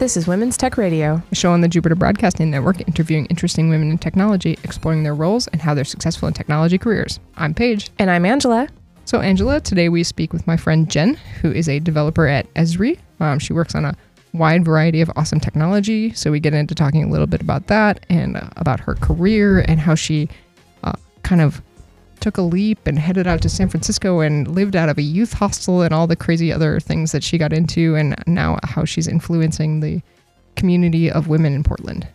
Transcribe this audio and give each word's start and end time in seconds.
This 0.00 0.16
is 0.16 0.26
Women's 0.26 0.56
Tech 0.56 0.78
Radio. 0.78 1.22
a 1.30 1.34
show 1.34 1.52
on 1.52 1.60
the 1.60 1.68
Jupiter 1.68 1.94
Broadcasting 1.94 2.50
Network 2.50 2.80
interviewing 2.88 3.26
interesting 3.26 3.68
women 3.68 3.90
in 3.90 3.98
technology, 3.98 4.56
exploring 4.64 5.02
their 5.02 5.14
roles 5.14 5.46
and 5.48 5.60
how 5.60 5.74
they're 5.74 5.84
successful 5.84 6.26
in 6.26 6.32
technology 6.32 6.78
careers. 6.78 7.20
I'm 7.36 7.52
Paige. 7.52 7.90
And 7.98 8.10
I'm 8.10 8.24
Angela. 8.24 8.66
So, 9.04 9.20
Angela, 9.20 9.60
today 9.60 9.90
we 9.90 10.02
speak 10.02 10.32
with 10.32 10.46
my 10.46 10.56
friend 10.56 10.90
Jen, 10.90 11.16
who 11.42 11.52
is 11.52 11.68
a 11.68 11.80
developer 11.80 12.26
at 12.26 12.52
Esri. 12.54 12.98
Um, 13.20 13.38
she 13.38 13.52
works 13.52 13.74
on 13.74 13.84
a 13.84 13.94
wide 14.32 14.64
variety 14.64 15.02
of 15.02 15.10
awesome 15.16 15.38
technology. 15.38 16.14
So, 16.14 16.30
we 16.30 16.40
get 16.40 16.54
into 16.54 16.74
talking 16.74 17.04
a 17.04 17.08
little 17.08 17.26
bit 17.26 17.42
about 17.42 17.66
that 17.66 18.06
and 18.08 18.38
uh, 18.38 18.48
about 18.56 18.80
her 18.80 18.94
career 18.94 19.60
and 19.68 19.78
how 19.78 19.96
she 19.96 20.30
uh, 20.82 20.94
kind 21.24 21.42
of 21.42 21.60
took 22.20 22.36
a 22.36 22.42
leap 22.42 22.86
and 22.86 22.98
headed 22.98 23.26
out 23.26 23.42
to 23.42 23.48
San 23.48 23.68
Francisco 23.68 24.20
and 24.20 24.48
lived 24.48 24.76
out 24.76 24.88
of 24.88 24.98
a 24.98 25.02
youth 25.02 25.32
hostel 25.32 25.82
and 25.82 25.92
all 25.92 26.06
the 26.06 26.16
crazy 26.16 26.52
other 26.52 26.80
things 26.80 27.12
that 27.12 27.24
she 27.24 27.38
got 27.38 27.52
into, 27.52 27.94
and 27.96 28.14
now 28.26 28.58
how 28.64 28.84
she's 28.84 29.08
influencing 29.08 29.80
the 29.80 30.00
community 30.56 31.10
of 31.10 31.28
women 31.28 31.54
in 31.54 31.62
Portland. 31.62 32.06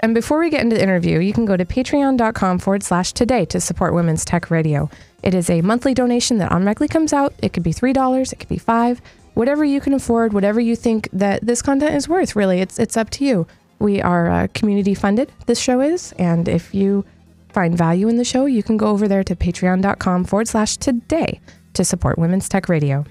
And 0.00 0.14
before 0.14 0.40
we 0.40 0.50
get 0.50 0.62
into 0.62 0.76
the 0.76 0.82
interview, 0.82 1.20
you 1.20 1.32
can 1.32 1.44
go 1.44 1.56
to 1.56 1.64
patreon.com 1.64 2.58
forward 2.58 2.82
slash 2.82 3.12
today 3.12 3.44
to 3.46 3.60
support 3.60 3.94
Women's 3.94 4.24
Tech 4.24 4.50
Radio. 4.50 4.90
It 5.22 5.34
is 5.34 5.48
a 5.48 5.60
monthly 5.62 5.94
donation 5.94 6.38
that 6.38 6.50
automatically 6.50 6.88
comes 6.88 7.12
out. 7.12 7.32
It 7.40 7.52
could 7.52 7.62
be 7.62 7.72
$3, 7.72 8.32
it 8.32 8.38
could 8.38 8.48
be 8.48 8.58
5 8.58 9.00
whatever 9.34 9.64
you 9.64 9.80
can 9.80 9.94
afford, 9.94 10.32
whatever 10.32 10.60
you 10.60 10.76
think 10.76 11.08
that 11.12 11.44
this 11.44 11.62
content 11.62 11.94
is 11.94 12.08
worth, 12.08 12.36
really. 12.36 12.60
It's, 12.60 12.78
it's 12.78 12.96
up 12.96 13.10
to 13.10 13.24
you. 13.24 13.46
We 13.78 14.00
are 14.00 14.30
uh, 14.30 14.48
community 14.54 14.94
funded, 14.94 15.32
this 15.46 15.58
show 15.58 15.80
is. 15.80 16.12
And 16.12 16.48
if 16.48 16.74
you 16.74 17.04
find 17.52 17.76
value 17.76 18.08
in 18.08 18.16
the 18.16 18.24
show, 18.24 18.46
you 18.46 18.62
can 18.62 18.76
go 18.76 18.88
over 18.88 19.06
there 19.06 19.22
to 19.24 19.36
patreon.com 19.36 20.24
forward 20.24 20.48
slash 20.48 20.76
today 20.76 21.40
to 21.74 21.84
support 21.84 22.18
Women's 22.18 22.48
Tech 22.48 22.68
Radio. 22.68 23.04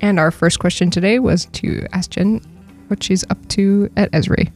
And 0.00 0.18
our 0.18 0.30
first 0.30 0.58
question 0.58 0.90
today 0.90 1.18
was 1.18 1.46
to 1.46 1.86
ask 1.92 2.10
Jen 2.10 2.40
what 2.88 3.02
she's 3.02 3.24
up 3.30 3.48
to 3.48 3.90
at 3.96 4.10
Esri. 4.12 4.52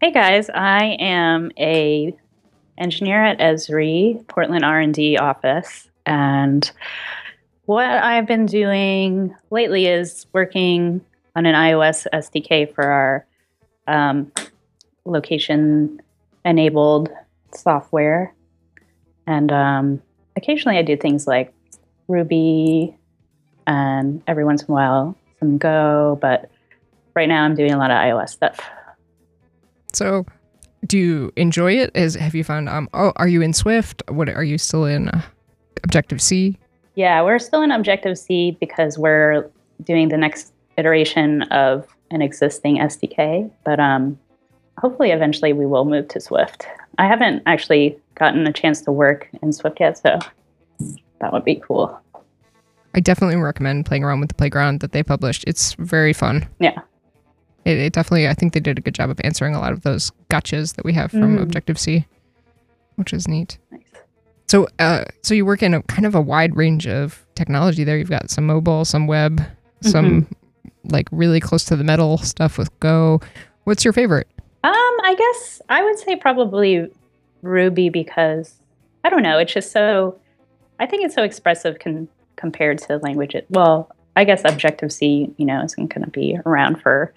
Hey 0.00 0.12
guys, 0.12 0.50
I 0.50 0.96
am 1.00 1.50
a 1.58 2.14
engineer 2.78 3.22
at 3.24 3.38
Esri, 3.38 4.26
Portland 4.28 4.64
R&D 4.64 5.18
office, 5.18 5.88
and 6.06 6.70
what 7.66 7.88
I've 7.88 8.26
been 8.26 8.46
doing 8.46 9.34
lately 9.50 9.86
is 9.86 10.26
working 10.32 11.02
on 11.36 11.46
an 11.46 11.54
iOS 11.54 12.06
SDK 12.12 12.74
for 12.74 12.84
our 12.84 13.26
um, 13.86 14.32
location-enabled 15.04 17.10
software, 17.54 18.34
and 19.26 19.52
um, 19.52 20.02
occasionally 20.36 20.78
I 20.78 20.82
do 20.82 20.96
things 20.96 21.26
like 21.26 21.52
Ruby, 22.08 22.96
and 23.66 24.22
every 24.26 24.44
once 24.44 24.62
in 24.62 24.70
a 24.70 24.74
while 24.74 25.16
some 25.44 25.58
Go, 25.58 26.18
but 26.20 26.50
right 27.14 27.28
now 27.28 27.44
I'm 27.44 27.54
doing 27.54 27.72
a 27.72 27.78
lot 27.78 27.90
of 27.90 27.96
iOS 27.96 28.30
stuff. 28.30 28.58
So, 29.92 30.24
do 30.86 30.98
you 30.98 31.32
enjoy 31.36 31.72
it? 31.72 31.90
Is 31.94 32.14
have 32.14 32.34
you 32.34 32.44
found 32.44 32.68
um 32.68 32.88
oh 32.94 33.12
are 33.16 33.28
you 33.28 33.42
in 33.42 33.52
Swift? 33.52 34.02
What 34.08 34.28
are 34.28 34.44
you 34.44 34.58
still 34.58 34.84
in 34.84 35.08
uh, 35.08 35.22
Objective 35.82 36.20
C? 36.20 36.58
Yeah, 36.94 37.22
we're 37.22 37.38
still 37.38 37.62
in 37.62 37.70
Objective 37.70 38.16
C 38.18 38.56
because 38.60 38.98
we're 38.98 39.50
doing 39.82 40.08
the 40.08 40.16
next 40.16 40.52
iteration 40.78 41.42
of 41.44 41.86
an 42.10 42.22
existing 42.22 42.78
SDK, 42.78 43.50
but 43.64 43.80
um, 43.80 44.18
hopefully 44.78 45.10
eventually 45.10 45.52
we 45.52 45.66
will 45.66 45.84
move 45.84 46.08
to 46.08 46.20
Swift. 46.20 46.66
I 46.98 47.06
haven't 47.06 47.42
actually 47.46 47.98
gotten 48.14 48.46
a 48.46 48.52
chance 48.52 48.80
to 48.82 48.92
work 48.92 49.28
in 49.42 49.52
Swift 49.52 49.80
yet, 49.80 49.98
so 49.98 50.18
that 51.20 51.32
would 51.32 51.44
be 51.44 51.56
cool. 51.56 51.98
I 52.94 53.00
definitely 53.00 53.36
recommend 53.36 53.86
playing 53.86 54.04
around 54.04 54.20
with 54.20 54.28
the 54.28 54.36
playground 54.36 54.80
that 54.80 54.92
they 54.92 55.02
published. 55.02 55.44
It's 55.48 55.74
very 55.74 56.12
fun. 56.12 56.48
Yeah. 56.60 56.80
It, 57.64 57.78
it 57.78 57.92
definitely 57.92 58.28
I 58.28 58.34
think 58.34 58.52
they 58.52 58.60
did 58.60 58.78
a 58.78 58.80
good 58.80 58.94
job 58.94 59.10
of 59.10 59.20
answering 59.24 59.54
a 59.54 59.60
lot 59.60 59.72
of 59.72 59.82
those 59.82 60.10
gotchas 60.30 60.76
that 60.76 60.84
we 60.84 60.92
have 60.92 61.10
from 61.10 61.38
Mm. 61.38 61.42
Objective 61.42 61.78
C, 61.78 62.06
which 62.96 63.12
is 63.12 63.26
neat. 63.28 63.58
Nice. 63.70 63.80
So, 64.46 64.68
uh, 64.78 65.04
so 65.22 65.32
you 65.34 65.46
work 65.46 65.62
in 65.62 65.72
a 65.74 65.82
kind 65.84 66.04
of 66.06 66.14
a 66.14 66.20
wide 66.20 66.54
range 66.54 66.86
of 66.86 67.24
technology 67.34 67.82
there. 67.82 67.96
You've 67.96 68.10
got 68.10 68.30
some 68.30 68.46
mobile, 68.46 68.84
some 68.84 69.06
web, 69.06 69.42
some 69.80 70.26
like 70.84 71.08
really 71.10 71.40
close 71.40 71.64
to 71.64 71.76
the 71.76 71.84
metal 71.84 72.18
stuff 72.18 72.58
with 72.58 72.68
Go. 72.80 73.20
What's 73.64 73.84
your 73.84 73.92
favorite? 73.94 74.28
Um, 74.62 74.72
I 74.72 75.14
guess 75.18 75.62
I 75.70 75.82
would 75.82 75.98
say 75.98 76.16
probably 76.16 76.90
Ruby 77.42 77.88
because 77.88 78.54
I 79.02 79.08
don't 79.10 79.22
know. 79.22 79.38
It's 79.38 79.52
just 79.52 79.72
so. 79.72 80.18
I 80.78 80.86
think 80.86 81.04
it's 81.04 81.14
so 81.14 81.22
expressive 81.22 81.78
con- 81.78 82.08
compared 82.36 82.78
to 82.80 82.98
language. 82.98 83.34
Well, 83.48 83.90
I 84.16 84.24
guess 84.24 84.42
Objective 84.44 84.92
C, 84.92 85.32
you 85.38 85.46
know, 85.46 85.62
isn't 85.62 85.86
going 85.92 86.04
to 86.04 86.10
be 86.10 86.38
around 86.44 86.80
for 86.82 87.12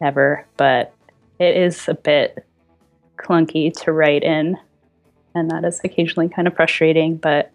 ever, 0.00 0.46
but 0.56 0.94
it 1.38 1.56
is 1.56 1.88
a 1.88 1.94
bit 1.94 2.44
clunky 3.16 3.72
to 3.82 3.92
write 3.92 4.22
in, 4.22 4.56
and 5.34 5.50
that 5.50 5.64
is 5.64 5.80
occasionally 5.84 6.28
kind 6.28 6.48
of 6.48 6.54
frustrating. 6.54 7.16
But 7.16 7.52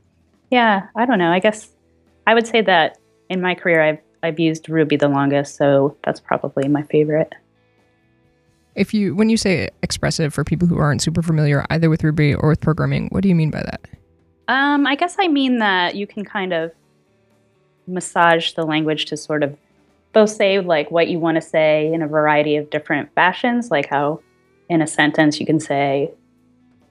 yeah, 0.50 0.88
I 0.96 1.06
don't 1.06 1.20
know. 1.20 1.32
I 1.32 1.40
guess 1.40 1.70
I 2.28 2.34
would 2.34 2.48
say 2.48 2.62
that 2.62 2.98
in 3.30 3.42
my 3.42 3.56
career, 3.56 3.82
I've 3.82 4.00
I've 4.24 4.40
used 4.40 4.70
Ruby 4.70 4.98
the 4.98 5.08
longest, 5.08 5.56
so 5.56 5.98
that's 6.04 6.20
probably 6.20 6.68
my 6.68 6.84
favorite. 6.84 7.34
If 8.76 8.94
you 8.94 9.16
when 9.16 9.30
you 9.30 9.38
say 9.38 9.70
expressive 9.84 10.34
for 10.34 10.44
people 10.44 10.68
who 10.68 10.78
aren't 10.78 11.02
super 11.02 11.22
familiar 11.22 11.66
either 11.70 11.90
with 11.90 12.04
Ruby 12.04 12.34
or 12.34 12.50
with 12.50 12.62
programming, 12.62 13.08
what 13.10 13.24
do 13.24 13.30
you 13.30 13.36
mean 13.36 13.52
by 13.52 13.64
that? 13.64 13.82
Um, 14.48 14.86
I 14.86 14.96
guess 14.96 15.16
I 15.20 15.28
mean 15.28 15.60
that 15.60 15.96
you 15.96 16.06
can 16.06 16.26
kind 16.26 16.54
of 16.54 16.72
massage 17.88 18.54
the 18.54 18.64
language 18.64 19.06
to 19.06 19.18
sort 19.18 19.44
of 19.44 19.58
both 20.14 20.30
say 20.30 20.60
like 20.60 20.92
what 20.92 21.08
you 21.08 21.20
want 21.20 21.36
to 21.36 21.42
say 21.42 21.92
in 21.94 22.02
a 22.02 22.08
variety 22.08 22.56
of 22.56 22.70
different 22.70 23.14
fashions, 23.16 23.72
like 23.72 23.88
how 23.88 24.22
in 24.70 24.82
a 24.82 24.88
sentence 24.88 25.40
you 25.40 25.46
can 25.46 25.60
say 25.60 26.12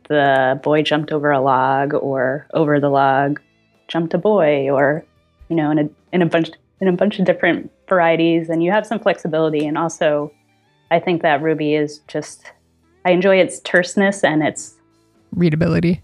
the 0.08 0.60
boy 0.62 0.82
jumped 0.82 1.12
over 1.12 1.30
a 1.30 1.40
log 1.40 1.94
or 1.94 2.46
over 2.52 2.80
the 2.80 2.88
log 2.88 3.40
jumped 3.88 4.12
a 4.12 4.18
boy 4.18 4.68
or 4.70 5.04
you 5.48 5.56
know 5.56 5.70
in 5.70 5.78
a 5.78 5.88
in 6.12 6.22
a 6.22 6.26
bunch 6.26 6.50
in 6.80 6.88
a 6.88 6.92
bunch 6.92 7.18
of 7.18 7.24
different 7.24 7.70
varieties 7.88 8.48
and 8.48 8.62
you 8.62 8.70
have 8.70 8.86
some 8.86 8.98
flexibility 8.98 9.66
and 9.66 9.78
also 9.78 10.32
I 10.90 10.98
think 10.98 11.22
that 11.22 11.42
Ruby 11.42 11.74
is 11.74 12.00
just 12.08 12.52
I 13.04 13.12
enjoy 13.12 13.36
its 13.38 13.60
terseness 13.60 14.24
and 14.24 14.42
its 14.42 14.74
Readability. 15.32 16.02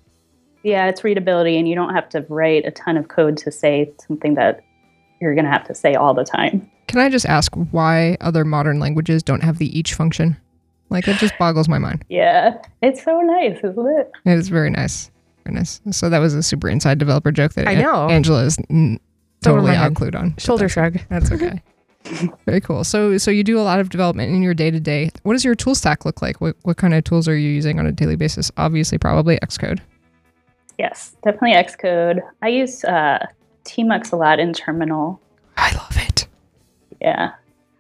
yeah, 0.62 0.86
it's 0.86 1.02
readability, 1.02 1.58
and 1.58 1.68
you 1.68 1.74
don't 1.74 1.92
have 1.92 2.08
to 2.10 2.24
write 2.28 2.64
a 2.64 2.70
ton 2.70 2.96
of 2.96 3.08
code 3.08 3.36
to 3.38 3.50
say 3.50 3.92
something 4.06 4.34
that 4.34 4.60
you're 5.20 5.34
going 5.34 5.44
to 5.44 5.50
have 5.50 5.66
to 5.66 5.74
say 5.74 5.94
all 5.94 6.14
the 6.14 6.24
time. 6.24 6.70
Can 6.88 7.00
I 7.00 7.08
just 7.08 7.26
ask 7.26 7.52
why 7.72 8.16
other 8.20 8.44
modern 8.44 8.78
languages 8.78 9.22
don't 9.22 9.42
have 9.42 9.58
the 9.58 9.76
each 9.78 9.94
function? 9.94 10.36
Like 10.88 11.08
it 11.08 11.16
just 11.16 11.36
boggles 11.38 11.68
my 11.68 11.78
mind. 11.78 12.04
Yeah, 12.08 12.56
it's 12.82 13.02
so 13.02 13.20
nice, 13.20 13.58
isn't 13.58 13.98
it? 13.98 14.10
It 14.24 14.38
is 14.38 14.48
very 14.48 14.70
nice. 14.70 15.10
Very 15.44 15.56
nice. 15.56 15.80
So 15.90 16.08
that 16.08 16.18
was 16.20 16.34
a 16.34 16.42
super 16.42 16.68
inside 16.68 16.98
developer 16.98 17.32
joke 17.32 17.54
that 17.54 17.66
I 17.66 17.72
An- 17.72 17.82
know. 17.82 18.08
Angela 18.08 18.44
is 18.44 18.56
n- 18.70 19.00
totally 19.42 19.68
my 19.68 19.74
head. 19.74 19.86
outclued 19.92 20.14
on. 20.14 20.34
Shoulder 20.38 20.68
shrug. 20.68 20.98
That's 21.08 21.32
okay. 21.32 21.60
Very 22.46 22.60
cool. 22.60 22.84
So 22.84 23.18
so 23.18 23.32
you 23.32 23.42
do 23.42 23.58
a 23.58 23.62
lot 23.62 23.80
of 23.80 23.90
development 23.90 24.32
in 24.32 24.40
your 24.42 24.54
day 24.54 24.70
to 24.70 24.78
day. 24.78 25.10
What 25.24 25.32
does 25.32 25.44
your 25.44 25.56
tool 25.56 25.74
stack 25.74 26.04
look 26.04 26.22
like? 26.22 26.40
What 26.40 26.54
what 26.62 26.76
kind 26.76 26.94
of 26.94 27.02
tools 27.02 27.26
are 27.26 27.36
you 27.36 27.50
using 27.50 27.80
on 27.80 27.86
a 27.86 27.90
daily 27.92 28.14
basis? 28.14 28.52
Obviously, 28.56 28.96
probably 28.96 29.38
Xcode. 29.40 29.80
Yes, 30.78 31.16
definitely 31.24 31.54
Xcode. 31.54 32.20
I 32.42 32.48
use 32.48 32.84
uh, 32.84 33.26
Tmux 33.64 34.12
a 34.12 34.16
lot 34.16 34.38
in 34.38 34.52
Terminal. 34.52 35.20
Yeah, 37.06 37.32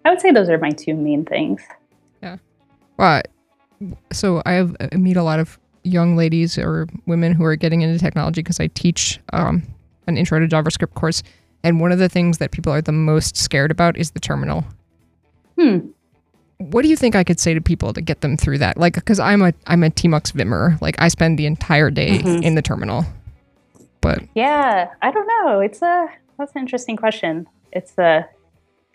I 0.04 0.10
would 0.10 0.20
say 0.20 0.30
those 0.30 0.48
are 0.48 0.56
my 0.58 0.70
two 0.70 0.94
main 0.94 1.24
things. 1.26 1.60
Yeah 2.22 2.36
well, 2.96 3.22
so 4.12 4.42
I 4.46 4.52
have 4.52 4.74
I 4.92 4.96
meet 4.96 5.16
a 5.16 5.22
lot 5.22 5.38
of 5.40 5.58
young 5.82 6.16
ladies 6.16 6.58
or 6.58 6.86
women 7.06 7.32
who 7.32 7.44
are 7.44 7.56
getting 7.56 7.82
into 7.82 7.98
technology 7.98 8.42
because 8.42 8.58
I 8.58 8.68
teach 8.68 9.20
um, 9.32 9.62
an 10.06 10.16
intro 10.16 10.40
to 10.40 10.46
JavaScript 10.48 10.94
course, 10.94 11.22
and 11.62 11.80
one 11.80 11.92
of 11.92 11.98
the 11.98 12.08
things 12.08 12.38
that 12.38 12.50
people 12.50 12.72
are 12.72 12.80
the 12.80 12.92
most 12.92 13.36
scared 13.36 13.70
about 13.70 13.96
is 13.96 14.12
the 14.12 14.20
terminal. 14.20 14.64
Hmm. 15.58 15.78
What 16.58 16.82
do 16.82 16.88
you 16.88 16.96
think 16.96 17.14
I 17.14 17.22
could 17.22 17.38
say 17.38 17.52
to 17.52 17.60
people 17.60 17.92
to 17.92 18.00
get 18.00 18.22
them 18.22 18.36
through 18.36 18.58
that? 18.58 18.78
Like, 18.78 18.94
because 18.94 19.20
I'm 19.20 19.42
a 19.42 19.52
I'm 19.66 19.82
a 19.82 19.90
Tmux 19.90 20.32
Vimmer. 20.32 20.80
Like, 20.80 20.96
I 20.98 21.08
spend 21.08 21.38
the 21.38 21.46
entire 21.46 21.90
day 21.90 22.18
Mhm. 22.18 22.42
in 22.42 22.54
the 22.54 22.62
terminal. 22.62 23.04
But 24.00 24.22
Yeah, 24.34 24.88
I 25.02 25.10
don't 25.10 25.26
know. 25.26 25.60
It's 25.60 25.82
a 25.82 26.08
that's 26.38 26.52
an 26.54 26.60
interesting 26.62 26.96
question. 26.96 27.46
It's 27.72 27.98
a 27.98 28.26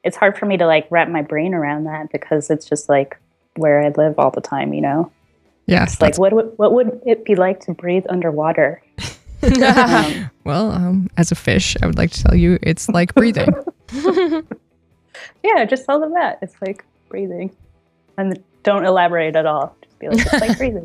it's 0.03 0.17
hard 0.17 0.37
for 0.37 0.45
me 0.45 0.57
to 0.57 0.65
like 0.65 0.87
wrap 0.89 1.09
my 1.09 1.21
brain 1.21 1.53
around 1.53 1.83
that 1.85 2.11
because 2.11 2.49
it's 2.49 2.67
just 2.67 2.89
like 2.89 3.17
where 3.55 3.83
I 3.83 3.89
live 3.89 4.17
all 4.17 4.31
the 4.31 4.41
time. 4.41 4.73
You 4.73 4.81
know. 4.81 5.11
yeah, 5.67 5.83
It's 5.83 6.01
like 6.01 6.17
what 6.17 6.33
would 6.33 6.53
what 6.57 6.73
would 6.73 7.01
it 7.05 7.23
be 7.25 7.35
like 7.35 7.59
to 7.61 7.73
breathe 7.73 8.05
underwater? 8.09 8.81
Um, 9.43 10.29
well, 10.43 10.71
um, 10.71 11.09
as 11.17 11.31
a 11.31 11.35
fish, 11.35 11.75
I 11.81 11.87
would 11.87 11.97
like 11.97 12.11
to 12.11 12.23
tell 12.23 12.35
you 12.35 12.59
it's 12.61 12.87
like 12.89 13.15
breathing. 13.15 13.49
yeah, 15.43 15.65
just 15.65 15.85
tell 15.85 15.99
them 15.99 16.13
that 16.13 16.37
it's 16.43 16.53
like 16.61 16.85
breathing, 17.09 17.51
and 18.17 18.41
don't 18.63 18.85
elaborate 18.85 19.35
at 19.35 19.45
all. 19.47 19.75
Just 19.83 19.97
be 19.99 20.09
like, 20.09 20.19
it's 20.25 20.33
like 20.41 20.57
crazy. 20.57 20.81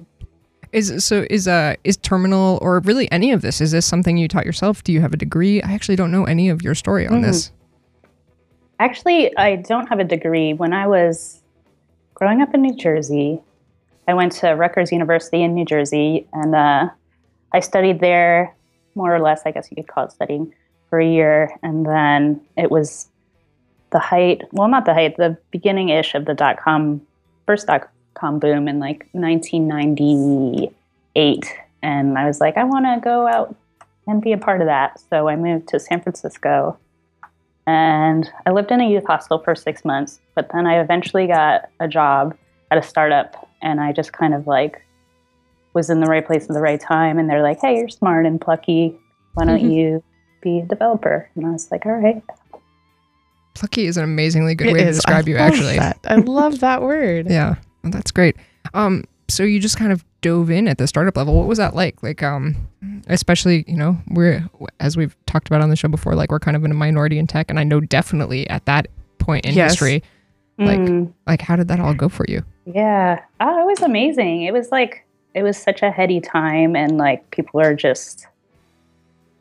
Is 0.72 1.04
so 1.04 1.26
is 1.30 1.46
uh 1.46 1.74
is 1.84 1.96
terminal 1.98 2.58
or 2.62 2.80
really 2.80 3.10
any 3.12 3.30
of 3.32 3.42
this? 3.42 3.60
Is 3.60 3.72
this 3.72 3.86
something 3.86 4.16
you 4.16 4.26
taught 4.26 4.46
yourself? 4.46 4.82
Do 4.82 4.92
you 4.92 5.00
have 5.00 5.12
a 5.12 5.16
degree? 5.18 5.62
I 5.62 5.72
actually 5.72 5.96
don't 5.96 6.10
know 6.10 6.24
any 6.24 6.48
of 6.48 6.62
your 6.62 6.74
story 6.74 7.06
on 7.06 7.20
Mhm. 7.20 7.26
this. 7.26 7.52
Actually, 8.78 9.37
I 9.37 9.56
don't 9.56 9.88
have 9.88 9.99
a 10.00 10.05
degree. 10.05 10.52
When 10.52 10.73
I 10.73 10.87
was 10.87 11.40
growing 12.14 12.43
up 12.43 12.55
in 12.55 12.62
New 12.62 12.76
Jersey, 12.76 13.40
I 14.06 14.14
went 14.14 14.31
to 14.32 14.50
Rutgers 14.50 14.93
University 14.93 15.43
in 15.43 15.55
New 15.55 15.64
Jersey, 15.64 16.28
and 16.32 16.55
uh, 16.55 16.90
I 17.52 17.61
studied 17.61 18.00
there 18.00 18.55
more 18.94 19.14
or 19.14 19.20
less. 19.20 19.43
I 19.46 19.50
guess 19.50 19.70
you 19.70 19.76
could 19.76 19.88
call 19.88 20.05
it 20.05 20.12
studying 20.12 20.52
for 20.90 21.00
a 21.00 21.08
year, 21.08 21.50
and 21.62 21.87
then 21.87 22.43
it 22.56 22.70
was 22.70 23.08
the 23.90 23.99
height. 23.99 24.43
Well, 24.52 24.69
not 24.69 24.84
the 24.84 24.94
height. 24.94 25.17
The 25.17 25.37
beginning 25.50 25.88
ish 25.88 26.14
of 26.14 26.26
the 26.26 26.34
dot 26.34 26.58
com 26.58 27.00
first 27.46 27.67
dot 27.67 27.90
com 28.14 28.38
boom 28.38 28.69
in 28.69 28.78
like 28.78 29.08
1998, 29.12 31.55
and 31.82 32.19
I 32.19 32.26
was 32.26 32.40
like, 32.40 32.56
I 32.56 32.64
want 32.64 32.84
to 32.84 33.00
go 33.02 33.26
out 33.26 33.56
and 34.06 34.23
be 34.23 34.32
a 34.32 34.38
part 34.38 34.61
of 34.61 34.67
that. 34.67 35.00
So 35.11 35.28
I 35.28 35.37
moved 35.37 35.69
to 35.69 35.81
San 35.81 36.02
Francisco 36.02 36.78
and 37.66 38.30
I 38.46 38.50
lived 38.50 38.70
in 38.70 38.80
a 38.80 38.88
youth 38.88 39.04
hostel 39.06 39.38
for 39.38 39.54
six 39.54 39.84
months. 39.84 40.20
But 40.34 40.50
then 40.52 40.66
I 40.66 40.80
eventually 40.80 41.26
got 41.26 41.62
a 41.80 41.88
job 41.88 42.36
at 42.70 42.78
a 42.78 42.82
startup, 42.82 43.48
and 43.62 43.80
I 43.80 43.92
just 43.92 44.12
kind 44.12 44.34
of 44.34 44.46
like 44.46 44.82
was 45.74 45.90
in 45.90 46.00
the 46.00 46.06
right 46.06 46.26
place 46.26 46.44
at 46.44 46.54
the 46.54 46.60
right 46.60 46.80
time. 46.80 47.18
And 47.18 47.28
they're 47.28 47.42
like, 47.42 47.60
"Hey, 47.60 47.76
you're 47.78 47.88
smart 47.88 48.24
and 48.26 48.40
plucky. 48.40 48.98
Why 49.34 49.44
don't 49.44 49.60
Mhm. 49.62 49.72
you 49.72 50.04
be 50.42 50.60
a 50.60 50.66
developer?" 50.66 51.28
And 51.36 51.46
I 51.46 51.50
was 51.50 51.70
like, 51.70 51.84
"All 51.86 51.92
right." 51.92 52.22
Plucky 53.54 53.86
is 53.86 53.96
an 53.96 54.04
amazingly 54.04 54.54
good 54.54 54.68
It 54.68 54.72
way 54.74 54.84
to 54.84 54.92
describe 54.92 55.26
I 55.26 55.30
you 55.30 55.36
actually. 55.38 55.78
that. 55.78 55.98
I 56.06 56.16
love 56.16 56.60
that 56.60 56.82
word. 56.82 57.26
Yeah, 57.30 57.56
well, 57.82 57.90
that's 57.90 58.10
great. 58.10 58.36
Um, 58.74 59.04
so 59.28 59.43
you 59.43 59.58
just 59.61 59.76
kind 59.76 59.93
of 59.93 60.05
dove 60.20 60.50
in 60.50 60.69
at 60.69 60.78
the 60.78 60.87
startup 60.87 61.17
level. 61.17 61.34
What 61.34 61.46
was 61.46 61.58
that 61.58 61.75
like? 61.75 62.02
Like, 62.02 62.23
um, 62.23 62.69
especially 63.08 63.64
you 63.67 63.76
know 63.76 63.99
we're 64.11 64.49
as 64.81 64.96
we've 64.96 65.17
talked 65.26 65.49
about 65.49 65.61
on 65.61 65.70
the 65.70 65.76
show 65.76 65.88
before, 65.88 66.14
like 66.14 66.31
we're 66.31 66.40
kind 66.40 66.56
of 66.56 66.64
in 66.64 66.70
a 66.70 66.75
minority 66.75 67.19
in 67.19 67.26
tech, 67.26 67.50
and 67.50 67.58
I 67.58 67.64
know 67.64 67.81
definitely 67.81 68.49
at 68.50 68.64
that 68.67 68.88
point 69.19 69.44
in 69.46 69.55
Yes. 69.55 69.73
history, 69.73 70.02
Like- 70.58 70.78
Mm, 70.78 71.12
like 71.26 71.40
how 71.43 71.56
did 71.56 71.69
that 71.69 71.81
all 71.81 71.93
go 71.94 72.08
for 72.08 72.25
you? 72.28 72.43
yeah, 72.64 73.20
oh, 73.40 73.61
it 73.62 73.67
was 73.67 73.82
amazing. 73.82 74.43
It 74.43 74.52
was 74.52 74.70
like 74.73 75.05
it 75.34 75.43
was 75.43 75.56
such 75.58 75.82
a 75.82 75.90
heady 75.90 76.20
time, 76.20 76.75
and 76.76 76.96
like 76.96 77.31
people 77.31 77.61
are 77.61 77.75
just 77.75 78.26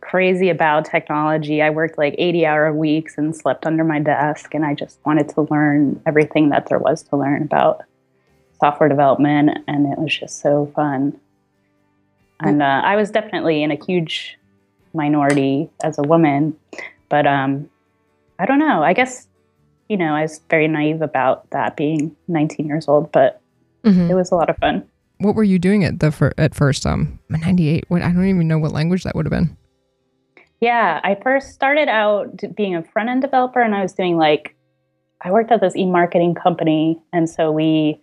crazy 0.02 0.50
about 0.50 0.86
technology. 0.86 1.62
I 1.62 1.70
worked 1.72 1.98
like 1.98 2.16
80 2.18 2.46
hour 2.46 2.72
weeks 2.74 3.18
and 3.18 3.36
slept 3.36 3.66
under 3.66 3.84
my 3.84 4.00
desk, 4.00 4.54
and 4.54 4.66
I 4.66 4.74
just 4.74 5.00
wanted 5.06 5.30
to 5.30 5.42
learn 5.50 6.02
everything 6.06 6.50
that 6.50 6.68
there 6.68 6.80
was 6.80 7.02
to 7.04 7.18
learn 7.18 7.42
about 7.42 7.84
software 8.60 8.90
development, 8.90 9.58
and 9.68 9.92
it 9.92 9.98
was 10.00 10.16
just 10.18 10.40
so 10.42 10.72
fun. 10.76 11.20
And 12.42 12.62
uh, 12.62 12.82
I 12.84 12.96
was 12.96 13.12
definitely 13.12 13.64
in 13.64 13.72
a 13.72 13.78
huge 13.86 14.38
minority 14.94 15.70
as 15.84 15.98
a 15.98 16.04
woman, 16.04 16.56
but 17.10 17.26
um, 17.26 17.70
I 18.40 18.46
don't 18.46 18.60
know. 18.60 18.84
I 18.84 18.94
guess 18.94 19.28
you 19.90 19.98
know 19.98 20.14
I 20.14 20.24
was 20.24 20.42
very 20.50 20.68
naive 20.68 21.02
about 21.02 21.50
that 21.52 21.76
being 21.78 22.16
19 22.28 22.68
years 22.68 22.88
old, 22.88 23.12
but 23.12 23.42
Mhm. 23.86 24.10
it 24.10 24.16
was 24.16 24.32
a 24.32 24.36
lot 24.36 24.50
of 24.50 24.58
fun. 24.58 24.84
What 25.20 25.36
were 25.36 25.44
you 25.44 25.60
doing 25.60 25.84
at 25.86 26.00
the 26.00 26.12
fir- 26.12 26.34
at 26.38 26.56
first? 26.56 26.86
Um, 26.86 27.20
ninety 27.30 27.70
eight. 27.70 27.86
What 27.88 28.02
I 28.02 28.12
don't 28.12 28.26
even 28.28 28.48
know 28.48 28.58
what 28.58 28.72
language 28.74 29.04
that 29.04 29.16
would 29.16 29.26
have 29.26 29.32
been. 29.32 29.56
Yeah, 30.60 31.00
I 31.04 31.16
first 31.16 31.54
started 31.54 31.88
out 31.88 32.42
being 32.56 32.76
a 32.76 32.82
front 32.84 33.10
end 33.10 33.22
developer, 33.22 33.62
and 33.62 33.76
I 33.76 33.82
was 33.82 33.94
doing 33.94 34.18
like, 34.18 34.56
I 35.22 35.32
worked 35.32 35.52
at 35.52 35.62
this 35.62 35.76
e 35.76 35.86
marketing 35.86 36.34
company, 36.36 37.00
and 37.14 37.30
so 37.30 37.52
we 37.52 38.02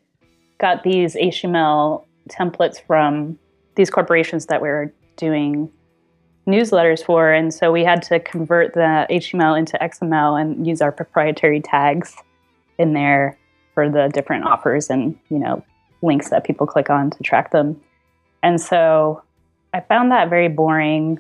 got 0.63 0.85
these 0.85 1.15
HTML 1.17 2.05
templates 2.31 2.81
from 2.81 3.39
these 3.75 3.91
corporations 3.91 4.47
that 4.47 4.63
we 4.63 4.69
were 4.69 4.95
doing 5.17 5.71
newsletters 6.47 7.05
for, 7.05 7.31
and 7.31 7.53
so 7.53 7.71
we 7.71 7.85
had 7.85 8.01
to 8.05 8.19
convert 8.21 8.73
the 8.73 9.07
HTML 9.11 9.59
into 9.59 9.77
XML 9.79 10.41
and 10.41 10.67
use 10.67 10.81
our 10.81 10.93
proprietary 10.93 11.61
tags 11.61 12.17
in 12.79 12.95
there 12.95 13.37
for 13.75 13.91
the 13.91 14.09
different 14.15 14.45
offers 14.45 14.89
and 14.89 15.19
you 15.29 15.39
know 15.39 15.63
links 16.03 16.31
that 16.31 16.45
people 16.45 16.67
click 16.67 16.89
on 16.89 17.11
to 17.11 17.23
track 17.23 17.51
them. 17.51 17.79
And 18.43 18.61
so 18.61 19.23
I 19.75 19.81
found 19.81 20.11
that 20.11 20.31
very 20.31 20.49
boring. 20.49 21.19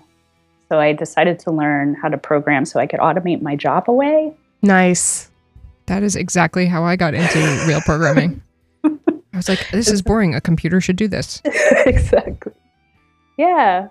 So 0.68 0.80
I 0.80 0.92
decided 0.92 1.38
to 1.40 1.50
learn 1.50 1.94
how 1.94 2.08
to 2.08 2.18
program 2.18 2.64
so 2.64 2.80
I 2.80 2.86
could 2.86 3.00
automate 3.00 3.42
my 3.42 3.54
job 3.56 3.84
away. 3.88 4.34
Nice. 4.62 5.30
That 5.86 6.02
is 6.02 6.16
exactly 6.16 6.66
how 6.66 6.84
I 6.84 6.96
got 6.96 7.14
into 7.14 7.64
real 7.66 7.80
programming. 7.82 8.42
I 9.32 9.36
was 9.36 9.48
like, 9.48 9.70
this 9.70 9.90
is 9.90 10.02
boring. 10.02 10.34
A 10.34 10.40
computer 10.40 10.80
should 10.80 10.96
do 10.96 11.08
this. 11.08 11.40
exactly. 11.86 12.52
Yeah. 13.38 13.88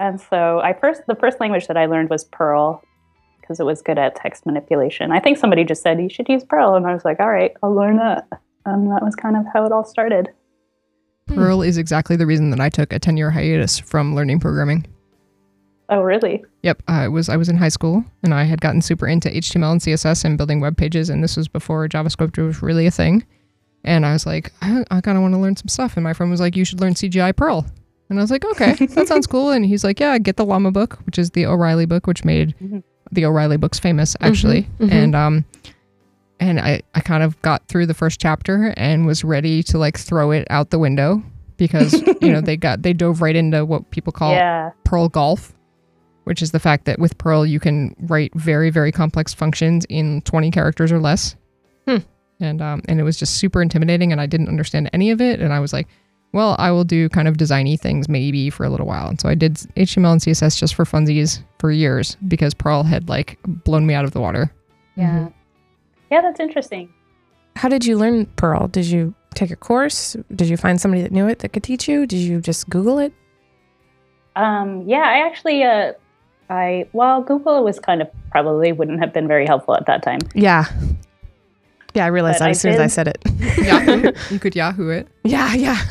And 0.00 0.20
so 0.20 0.60
I 0.60 0.72
first 0.72 1.02
the 1.06 1.14
first 1.16 1.40
language 1.40 1.66
that 1.66 1.76
I 1.76 1.86
learned 1.86 2.10
was 2.10 2.24
Perl 2.24 2.82
because 3.40 3.60
it 3.60 3.66
was 3.66 3.82
good 3.82 3.98
at 3.98 4.14
text 4.14 4.46
manipulation. 4.46 5.12
I 5.12 5.20
think 5.20 5.38
somebody 5.38 5.64
just 5.64 5.82
said 5.82 6.00
you 6.00 6.08
should 6.08 6.28
use 6.28 6.44
Perl 6.44 6.74
and 6.74 6.86
I 6.86 6.94
was 6.94 7.04
like, 7.04 7.20
"All 7.20 7.30
right, 7.30 7.52
I'll 7.62 7.74
learn 7.74 7.96
that." 7.96 8.26
And 8.66 8.90
that 8.90 9.02
was 9.02 9.14
kind 9.14 9.36
of 9.36 9.44
how 9.52 9.66
it 9.66 9.72
all 9.72 9.84
started. 9.84 10.30
Hmm. 11.28 11.34
Perl 11.34 11.62
is 11.62 11.76
exactly 11.76 12.16
the 12.16 12.26
reason 12.26 12.50
that 12.50 12.60
I 12.60 12.68
took 12.68 12.92
a 12.92 12.98
10 12.98 13.16
year 13.16 13.30
hiatus 13.30 13.78
from 13.78 14.14
learning 14.14 14.40
programming. 14.40 14.86
Oh, 15.90 16.00
really? 16.00 16.42
Yep, 16.62 16.82
uh, 16.88 16.92
I 16.92 17.08
was 17.08 17.28
I 17.28 17.36
was 17.36 17.48
in 17.48 17.56
high 17.56 17.68
school 17.68 18.04
and 18.22 18.32
I 18.32 18.44
had 18.44 18.60
gotten 18.60 18.80
super 18.80 19.06
into 19.06 19.28
HTML 19.28 19.72
and 19.72 19.80
CSS 19.80 20.24
and 20.24 20.38
building 20.38 20.60
web 20.60 20.76
pages, 20.76 21.10
and 21.10 21.22
this 21.22 21.36
was 21.36 21.48
before 21.48 21.86
JavaScript 21.88 22.38
was 22.38 22.62
really 22.62 22.86
a 22.86 22.90
thing. 22.90 23.24
And 23.84 24.06
I 24.06 24.12
was 24.12 24.24
like, 24.26 24.52
I, 24.62 24.84
I 24.90 25.00
kind 25.00 25.16
of 25.18 25.22
want 25.22 25.34
to 25.34 25.38
learn 25.38 25.56
some 25.56 25.68
stuff. 25.68 25.96
And 25.96 26.04
my 26.04 26.12
friend 26.14 26.30
was 26.30 26.40
like, 26.40 26.56
you 26.56 26.64
should 26.64 26.80
learn 26.80 26.94
CGI 26.94 27.36
Perl. 27.36 27.66
And 28.08 28.18
I 28.18 28.22
was 28.22 28.30
like, 28.30 28.44
okay, 28.44 28.72
that 28.86 29.08
sounds 29.08 29.26
cool. 29.26 29.50
And 29.50 29.64
he's 29.64 29.84
like, 29.84 30.00
yeah, 30.00 30.16
get 30.18 30.36
the 30.36 30.44
Llama 30.44 30.70
book, 30.72 30.98
which 31.06 31.18
is 31.18 31.30
the 31.30 31.46
O'Reilly 31.46 31.86
book, 31.86 32.06
which 32.06 32.24
made 32.24 32.54
Mhm. 32.62 32.82
the 33.12 33.24
O'Reilly 33.26 33.56
books 33.58 33.78
famous, 33.78 34.16
actually. 34.20 34.68
mhm. 34.78 34.90
And 34.92 35.14
um, 35.14 35.44
and 36.40 36.58
I 36.60 36.82
I 36.94 37.00
kind 37.00 37.22
of 37.22 37.40
got 37.42 37.66
through 37.68 37.86
the 37.86 37.94
first 37.94 38.20
chapter 38.20 38.74
and 38.76 39.06
was 39.06 39.22
ready 39.24 39.62
to 39.64 39.78
like 39.78 39.98
throw 39.98 40.30
it 40.32 40.46
out 40.50 40.70
the 40.70 40.78
window 40.78 41.22
because 41.56 41.92
you 42.20 42.32
know 42.32 42.40
they 42.40 42.56
got 42.56 42.82
they 42.82 42.92
dove 42.92 43.20
right 43.22 43.36
into 43.36 43.64
what 43.64 43.90
people 43.90 44.12
call 44.12 44.32
Yeah. 44.32 44.70
Perl 44.84 45.08
Golf, 45.08 45.54
which 46.24 46.42
is 46.42 46.50
the 46.50 46.58
fact 46.58 46.86
that 46.86 46.98
with 46.98 47.16
Perl 47.18 47.46
you 47.46 47.60
can 47.60 47.94
write 48.00 48.34
very 48.34 48.70
very 48.70 48.90
complex 48.92 49.32
functions 49.32 49.84
in 49.88 50.20
20 50.22 50.50
characters 50.50 50.90
or 50.90 50.98
less. 51.00 51.36
And 52.40 52.60
um 52.60 52.82
and 52.88 53.00
it 53.00 53.02
was 53.02 53.16
just 53.16 53.36
super 53.36 53.62
intimidating 53.62 54.12
and 54.12 54.20
I 54.20 54.26
didn't 54.26 54.48
understand 54.48 54.90
any 54.92 55.10
of 55.10 55.20
it 55.20 55.40
and 55.40 55.52
I 55.52 55.60
was 55.60 55.72
like, 55.72 55.88
well, 56.32 56.56
I 56.58 56.72
will 56.72 56.84
do 56.84 57.08
kind 57.08 57.28
of 57.28 57.36
designy 57.36 57.78
things 57.78 58.08
maybe 58.08 58.50
for 58.50 58.64
a 58.64 58.68
little 58.68 58.86
while. 58.86 59.08
And 59.08 59.20
so 59.20 59.28
I 59.28 59.36
did 59.36 59.54
HTML 59.54 60.12
and 60.12 60.20
CSS 60.20 60.58
just 60.58 60.74
for 60.74 60.84
funsies 60.84 61.42
for 61.60 61.70
years 61.70 62.16
because 62.26 62.54
Perl 62.54 62.82
had 62.82 63.08
like 63.08 63.38
blown 63.46 63.86
me 63.86 63.94
out 63.94 64.04
of 64.04 64.10
the 64.10 64.20
water. 64.20 64.52
Yeah. 64.96 65.28
Yeah, 66.10 66.20
that's 66.22 66.40
interesting. 66.40 66.92
How 67.54 67.68
did 67.68 67.84
you 67.84 67.96
learn 67.96 68.26
Perl? 68.34 68.66
Did 68.66 68.86
you 68.86 69.14
take 69.34 69.52
a 69.52 69.56
course? 69.56 70.16
Did 70.34 70.48
you 70.48 70.56
find 70.56 70.80
somebody 70.80 71.02
that 71.02 71.12
knew 71.12 71.28
it 71.28 71.38
that 71.38 71.52
could 71.52 71.62
teach 71.62 71.88
you? 71.88 72.04
Did 72.04 72.18
you 72.18 72.40
just 72.40 72.68
Google 72.68 72.98
it? 72.98 73.12
Um, 74.34 74.82
yeah, 74.88 75.02
I 75.02 75.26
actually, 75.26 75.62
uh, 75.62 75.92
I 76.50 76.88
well, 76.92 77.22
Google 77.22 77.62
was 77.62 77.78
kind 77.78 78.02
of 78.02 78.10
probably 78.30 78.72
wouldn't 78.72 79.00
have 79.00 79.12
been 79.12 79.28
very 79.28 79.46
helpful 79.46 79.76
at 79.76 79.86
that 79.86 80.02
time. 80.02 80.18
Yeah. 80.34 80.64
Yeah, 81.94 82.04
I 82.04 82.08
realized 82.08 82.36
But 82.36 82.38
that 82.40 82.46
I 82.46 82.50
as 82.50 82.60
soon 82.60 82.72
as 82.72 82.80
I 82.80 82.86
said 82.88 83.08
it. 83.08 83.18
Yahoo. 83.64 84.12
you 84.30 84.38
could 84.40 84.56
Yahoo 84.56 84.88
it. 84.88 85.06
yeah, 85.22 85.54
yeah. 85.54 85.78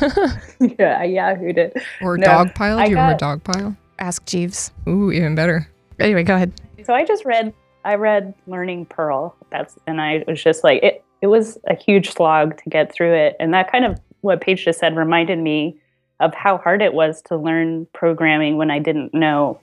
yeah, 0.60 0.98
I 1.00 1.06
yahooed 1.08 1.56
it. 1.56 1.82
Or 2.02 2.18
No, 2.18 2.26
Dogpile. 2.26 2.84
Do 2.84 2.90
you 2.90 2.96
remember 2.96 3.18
got- 3.18 3.42
Dogpile? 3.42 3.76
Ask 3.98 4.24
Jeeves. 4.26 4.70
Ooh, 4.88 5.10
even 5.10 5.34
better. 5.34 5.66
Anyway, 5.98 6.22
go 6.24 6.34
ahead. 6.34 6.52
So 6.84 6.92
I 6.92 7.04
just 7.04 7.24
read, 7.24 7.54
I 7.84 7.94
read 7.94 8.34
Learning 8.46 8.84
Perl. 8.84 9.34
That's 9.50 9.78
and 9.86 10.00
I 10.00 10.24
was 10.26 10.42
just 10.42 10.62
like 10.64 10.82
it. 10.82 11.02
It 11.22 11.28
was 11.28 11.56
a 11.68 11.74
huge 11.74 12.10
slog 12.12 12.58
to 12.62 12.68
get 12.68 12.92
through 12.92 13.14
it, 13.14 13.36
and 13.40 13.54
that 13.54 13.72
kind 13.72 13.84
of 13.86 13.98
what 14.20 14.40
Paige 14.42 14.64
just 14.64 14.80
said 14.80 14.94
reminded 14.96 15.38
me 15.38 15.78
of 16.20 16.34
how 16.34 16.58
hard 16.58 16.82
it 16.82 16.92
was 16.92 17.22
to 17.22 17.36
learn 17.36 17.86
programming 17.94 18.56
when 18.58 18.70
I 18.70 18.78
didn't 18.78 19.14
know 19.14 19.58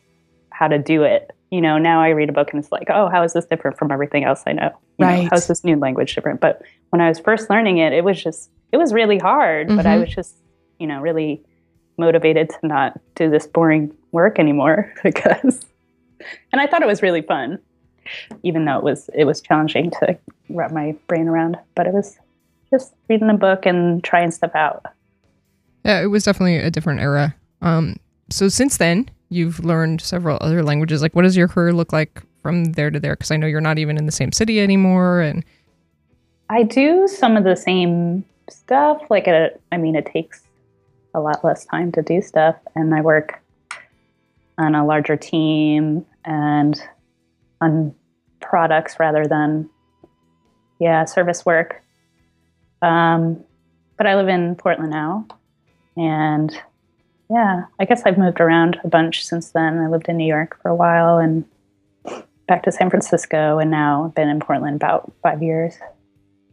how 0.49 0.67
to 0.67 0.79
do 0.79 1.03
it. 1.03 1.31
You 1.51 1.59
know, 1.59 1.77
now 1.77 2.01
I 2.01 2.09
read 2.09 2.29
a 2.29 2.33
book 2.33 2.49
and 2.53 2.63
it's 2.63 2.71
like, 2.71 2.89
oh, 2.89 3.09
how 3.09 3.23
is 3.23 3.33
this 3.33 3.45
different 3.45 3.77
from 3.77 3.91
everything 3.91 4.23
else 4.23 4.41
I 4.47 4.53
know? 4.53 4.71
You 4.97 5.05
know, 5.05 5.13
Right. 5.13 5.27
how's 5.29 5.47
this 5.47 5.65
new 5.65 5.75
language 5.75 6.15
different? 6.15 6.39
But 6.39 6.61
when 6.91 7.01
I 7.01 7.09
was 7.09 7.19
first 7.19 7.49
learning 7.49 7.77
it, 7.77 7.91
it 7.91 8.05
was 8.05 8.21
just, 8.23 8.49
it 8.71 8.77
was 8.77 8.93
really 8.93 9.17
hard. 9.17 9.67
But 9.67 9.85
I 9.85 9.97
Mhm. 9.97 9.99
was 9.99 10.09
just, 10.15 10.33
you 10.79 10.87
know, 10.87 11.01
really 11.01 11.43
motivated 11.97 12.49
to 12.51 12.67
not 12.67 12.97
do 13.15 13.29
this 13.29 13.45
boring 13.47 13.93
work 14.13 14.39
anymore 14.39 14.93
because, 15.03 15.65
and 16.53 16.61
I 16.61 16.67
thought 16.67 16.83
it 16.83 16.87
was 16.87 17.01
really 17.01 17.21
fun, 17.21 17.59
even 18.43 18.63
though 18.63 18.77
it 18.77 18.83
was 18.83 19.09
it 19.13 19.25
was 19.25 19.41
challenging 19.41 19.91
to 19.99 20.17
wrap 20.49 20.71
my 20.71 20.95
brain 21.07 21.27
around. 21.27 21.57
But 21.75 21.85
it 21.85 21.93
was 21.93 22.17
just 22.69 22.93
reading 23.09 23.29
a 23.29 23.33
book 23.37 23.65
and 23.65 24.01
trying 24.05 24.31
stuff 24.31 24.55
out. 24.55 24.85
Yeah, 25.83 25.99
it 26.01 26.05
was 26.07 26.23
definitely 26.23 26.57
a 26.57 26.71
different 26.71 27.01
era. 27.01 27.35
Um, 27.61 27.97
so 28.29 28.47
since 28.47 28.77
then, 28.77 29.09
you've 29.31 29.63
learned 29.63 30.01
several 30.01 30.37
other 30.41 30.61
languages. 30.61 31.01
Like, 31.01 31.15
what 31.15 31.23
does 31.23 31.37
your 31.37 31.47
career 31.47 31.71
look 31.71 31.93
like 31.93 32.21
from 32.41 32.73
there 32.73 32.91
to 32.91 32.99
there? 32.99 33.15
Because 33.15 33.31
I 33.31 33.37
know 33.37 33.47
you're 33.47 33.61
not 33.61 33.79
even 33.79 33.97
in 33.97 34.05
the 34.05 34.11
same 34.11 34.33
city 34.33 34.59
anymore. 34.59 35.21
And 35.21 35.45
I 36.49 36.63
do 36.63 37.07
some 37.07 37.37
of 37.37 37.45
the 37.45 37.55
same 37.55 38.25
stuff. 38.49 39.01
Like, 39.09 39.27
a, 39.27 39.51
I 39.71 39.77
mean, 39.77 39.95
it 39.95 40.05
takes 40.05 40.43
a 41.13 41.21
lot 41.21 41.43
less 41.43 41.65
time 41.65 41.91
to 41.93 42.01
do 42.01 42.21
stuff, 42.21 42.55
and 42.75 42.93
I 42.93 43.01
work 43.01 43.41
on 44.57 44.75
a 44.75 44.85
larger 44.85 45.15
team 45.15 46.05
and 46.25 46.81
on 47.61 47.95
products 48.41 48.99
rather 48.99 49.25
than, 49.25 49.69
yeah, 50.79 51.05
service 51.05 51.45
work. 51.45 51.81
Um, 52.81 53.43
but 53.97 54.07
I 54.07 54.15
live 54.15 54.27
in 54.27 54.55
Portland 54.55 54.91
now, 54.91 55.25
and 55.95 56.57
yeah, 57.31 57.65
I 57.79 57.85
guess 57.85 58.03
I've 58.05 58.17
moved 58.17 58.41
around 58.41 58.77
a 58.83 58.89
bunch 58.89 59.25
since 59.25 59.51
then. 59.51 59.79
I 59.79 59.87
lived 59.87 60.09
in 60.09 60.17
New 60.17 60.27
York 60.27 60.61
for 60.61 60.69
a 60.69 60.75
while 60.75 61.17
and 61.17 61.45
back 62.47 62.63
to 62.63 62.71
San 62.71 62.89
Francisco, 62.89 63.57
and 63.57 63.71
now 63.71 64.05
I've 64.05 64.15
been 64.15 64.27
in 64.27 64.41
Portland 64.41 64.75
about 64.75 65.11
five 65.23 65.41
years. 65.41 65.77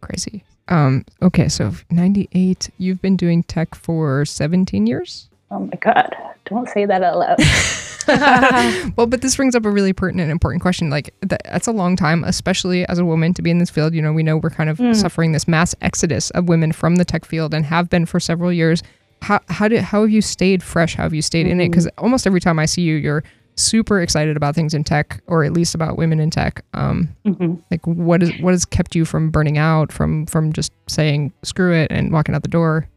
Crazy. 0.01 0.45
Um, 0.69 1.05
okay, 1.21 1.49
so 1.49 1.73
98, 1.91 2.71
you've 2.79 3.03
been 3.03 3.17
doing 3.17 3.43
tech 3.43 3.75
for 3.75 4.25
17 4.25 4.87
years? 4.87 5.29
Oh 5.51 5.61
my 5.61 5.77
God, 5.81 6.15
don't 6.45 6.69
say 6.69 6.87
that 6.87 7.03
out 7.03 7.19
loud. 7.19 7.39
well, 8.97 9.07
but 9.07 9.21
this 9.21 9.37
brings 9.37 9.55
up 9.55 9.67
a 9.67 9.71
really 9.71 9.93
pertinent, 9.93 10.31
important 10.31 10.63
question. 10.63 10.91
Like, 10.91 11.13
that, 11.23 11.43
that's 11.45 11.67
a 11.67 11.73
long 11.73 11.97
time, 11.97 12.23
especially 12.23 12.87
as 12.87 12.99
a 12.99 13.05
woman 13.05 13.35
to 13.35 13.43
be 13.43 13.51
in 13.51 13.59
this 13.59 13.69
field. 13.69 13.95
You 13.95 14.01
know, 14.01 14.13
we 14.13 14.23
know 14.23 14.37
we're 14.37 14.51
kind 14.51 14.71
of 14.71 14.79
mm. 14.79 14.95
suffering 14.95 15.33
this 15.33 15.49
mass 15.49 15.75
exodus 15.81 16.31
of 16.31 16.49
women 16.49 16.71
from 16.73 16.97
the 16.97 17.05
tech 17.05 17.25
field 17.25 17.53
and 17.53 17.67
have 17.67 17.91
been 17.91 18.07
for 18.07 18.21
several 18.21 18.53
years. 18.53 18.83
How, 19.23 19.41
how 19.49 19.69
did 19.69 19.83
how 19.83 20.03
have 20.03 20.11
you 20.11 20.23
stayed 20.23 20.63
fresh? 20.63 20.95
How 20.95 21.03
have 21.05 21.15
you 21.15 21.23
stayed 21.23 21.47
mm-hmm. 21.47 21.53
in 21.53 21.61
it? 21.61 21.69
Because 21.71 21.87
mm-hmm. 21.87 22.05
almost 22.05 22.27
every 22.27 22.41
time 22.41 22.59
I 22.59 22.67
see 22.67 22.83
you, 22.83 22.97
you're 22.97 23.25
super 23.57 24.01
excited 24.01 24.37
about 24.37 24.55
things 24.55 24.73
in 24.73 24.85
tech, 24.85 25.21
or 25.27 25.45
at 25.45 25.53
least 25.53 25.75
about 25.75 25.97
women 25.97 26.21
in 26.21 26.31
tech. 26.31 26.65
Um, 26.75 27.09
mm-hmm. 27.25 27.55
Like, 27.71 27.87
what 27.87 28.23
is 28.23 28.33
what 28.41 28.53
has 28.53 28.65
kept 28.65 28.95
you 28.95 29.05
from 29.05 29.31
burning 29.31 29.59
out, 29.59 29.93
from 29.93 30.27
from 30.27 30.53
just 30.53 30.73
saying 30.87 31.33
screw 31.43 31.75
it 31.75 31.91
and 31.91 32.13
walking 32.13 32.35
out 32.35 32.43
the 32.43 32.49
door? 32.49 32.89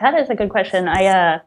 That 0.00 0.14
is 0.14 0.28
a 0.30 0.34
good 0.34 0.50
question. 0.50 0.88
I 0.88 1.06
uh, 1.06 1.38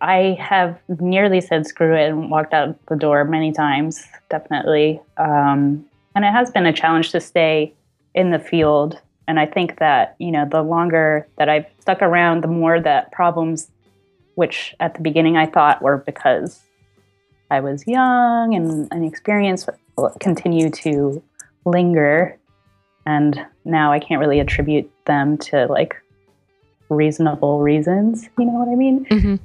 I 0.00 0.36
have 0.38 0.78
nearly 1.00 1.40
said 1.40 1.66
screw 1.66 1.96
it 1.96 2.10
and 2.10 2.30
walked 2.30 2.52
out 2.52 2.76
the 2.86 2.96
door 2.96 3.24
many 3.24 3.52
times, 3.52 4.06
definitely. 4.28 5.00
Um, 5.16 5.84
and 6.14 6.24
it 6.24 6.32
has 6.32 6.50
been 6.50 6.66
a 6.66 6.72
challenge 6.72 7.10
to 7.12 7.20
stay 7.20 7.72
in 8.14 8.30
the 8.30 8.38
field. 8.38 9.00
And 9.26 9.40
I 9.40 9.46
think 9.46 9.78
that, 9.78 10.16
you 10.18 10.30
know, 10.30 10.46
the 10.50 10.62
longer 10.62 11.26
that 11.38 11.48
I've 11.48 11.66
stuck 11.80 12.02
around, 12.02 12.42
the 12.42 12.48
more 12.48 12.80
that 12.80 13.10
problems, 13.12 13.68
which 14.34 14.74
at 14.80 14.94
the 14.94 15.00
beginning 15.00 15.36
I 15.36 15.46
thought 15.46 15.82
were 15.82 15.98
because 15.98 16.60
I 17.50 17.60
was 17.60 17.86
young 17.86 18.54
and 18.54 18.88
inexperienced, 18.92 19.68
continue 20.20 20.70
to 20.70 21.22
linger. 21.64 22.38
And 23.06 23.40
now 23.64 23.92
I 23.92 23.98
can't 23.98 24.20
really 24.20 24.40
attribute 24.40 24.90
them 25.06 25.38
to 25.38 25.66
like 25.66 25.96
reasonable 26.88 27.60
reasons. 27.60 28.28
You 28.38 28.46
know 28.46 28.52
what 28.52 28.68
I 28.68 28.74
mean? 28.74 29.06
Mm-hmm 29.06 29.36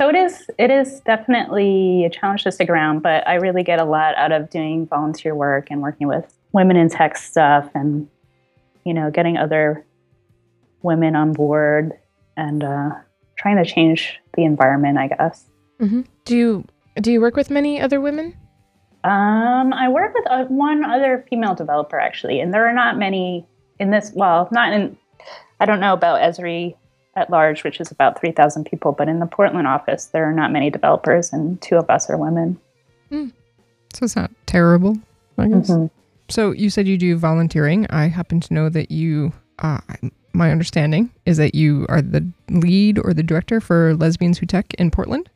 so 0.00 0.08
it 0.08 0.14
is 0.14 0.46
it 0.56 0.70
is 0.70 1.00
definitely 1.00 2.06
a 2.06 2.10
challenge 2.10 2.42
to 2.42 2.50
stick 2.50 2.70
around 2.70 3.00
but 3.00 3.26
i 3.28 3.34
really 3.34 3.62
get 3.62 3.78
a 3.78 3.84
lot 3.84 4.16
out 4.16 4.32
of 4.32 4.48
doing 4.48 4.86
volunteer 4.86 5.34
work 5.34 5.70
and 5.70 5.82
working 5.82 6.08
with 6.08 6.24
women 6.52 6.74
in 6.74 6.88
tech 6.88 7.18
stuff 7.18 7.68
and 7.74 8.08
you 8.84 8.94
know 8.94 9.10
getting 9.10 9.36
other 9.36 9.84
women 10.82 11.14
on 11.14 11.32
board 11.32 11.92
and 12.36 12.64
uh, 12.64 12.90
trying 13.36 13.62
to 13.62 13.64
change 13.64 14.18
the 14.34 14.44
environment 14.44 14.98
i 14.98 15.08
guess 15.08 15.44
mm-hmm. 15.80 16.02
do 16.24 16.36
you 16.36 16.64
do 17.00 17.12
you 17.12 17.20
work 17.20 17.36
with 17.36 17.50
many 17.50 17.80
other 17.80 18.00
women 18.00 18.36
um, 19.04 19.72
i 19.72 19.88
work 19.88 20.14
with 20.14 20.24
uh, 20.30 20.44
one 20.44 20.84
other 20.84 21.24
female 21.28 21.54
developer 21.54 21.98
actually 21.98 22.40
and 22.40 22.52
there 22.52 22.66
are 22.66 22.74
not 22.74 22.98
many 22.98 23.46
in 23.78 23.90
this 23.90 24.12
well 24.14 24.48
not 24.52 24.72
in 24.72 24.96
i 25.58 25.66
don't 25.66 25.80
know 25.80 25.92
about 25.92 26.20
esri 26.20 26.74
at 27.16 27.30
large, 27.30 27.64
which 27.64 27.80
is 27.80 27.90
about 27.90 28.20
3,000 28.20 28.64
people. 28.64 28.92
But 28.92 29.08
in 29.08 29.18
the 29.18 29.26
Portland 29.26 29.66
office, 29.66 30.06
there 30.06 30.24
are 30.24 30.32
not 30.32 30.52
many 30.52 30.70
developers, 30.70 31.32
and 31.32 31.60
two 31.60 31.76
of 31.76 31.88
us 31.90 32.08
are 32.10 32.16
women. 32.16 32.58
Mm. 33.10 33.32
So 33.94 34.04
it's 34.04 34.16
not 34.16 34.30
terrible, 34.46 34.98
I 35.36 35.48
guess. 35.48 35.70
Mm-hmm. 35.70 35.99
So 36.30 36.52
you 36.52 36.70
said 36.70 36.86
you 36.86 36.96
do 36.96 37.16
volunteering. 37.18 37.86
I 37.90 38.06
happen 38.06 38.40
to 38.40 38.54
know 38.54 38.68
that 38.68 38.90
you, 38.90 39.32
uh, 39.58 39.80
my 40.32 40.52
understanding 40.52 41.10
is 41.26 41.36
that 41.38 41.56
you 41.56 41.86
are 41.88 42.00
the 42.00 42.26
lead 42.48 43.00
or 43.00 43.12
the 43.12 43.24
director 43.24 43.60
for 43.60 43.94
Lesbians 43.96 44.38
Who 44.38 44.46
Tech 44.46 44.72
in 44.74 44.92
Portland. 44.92 45.28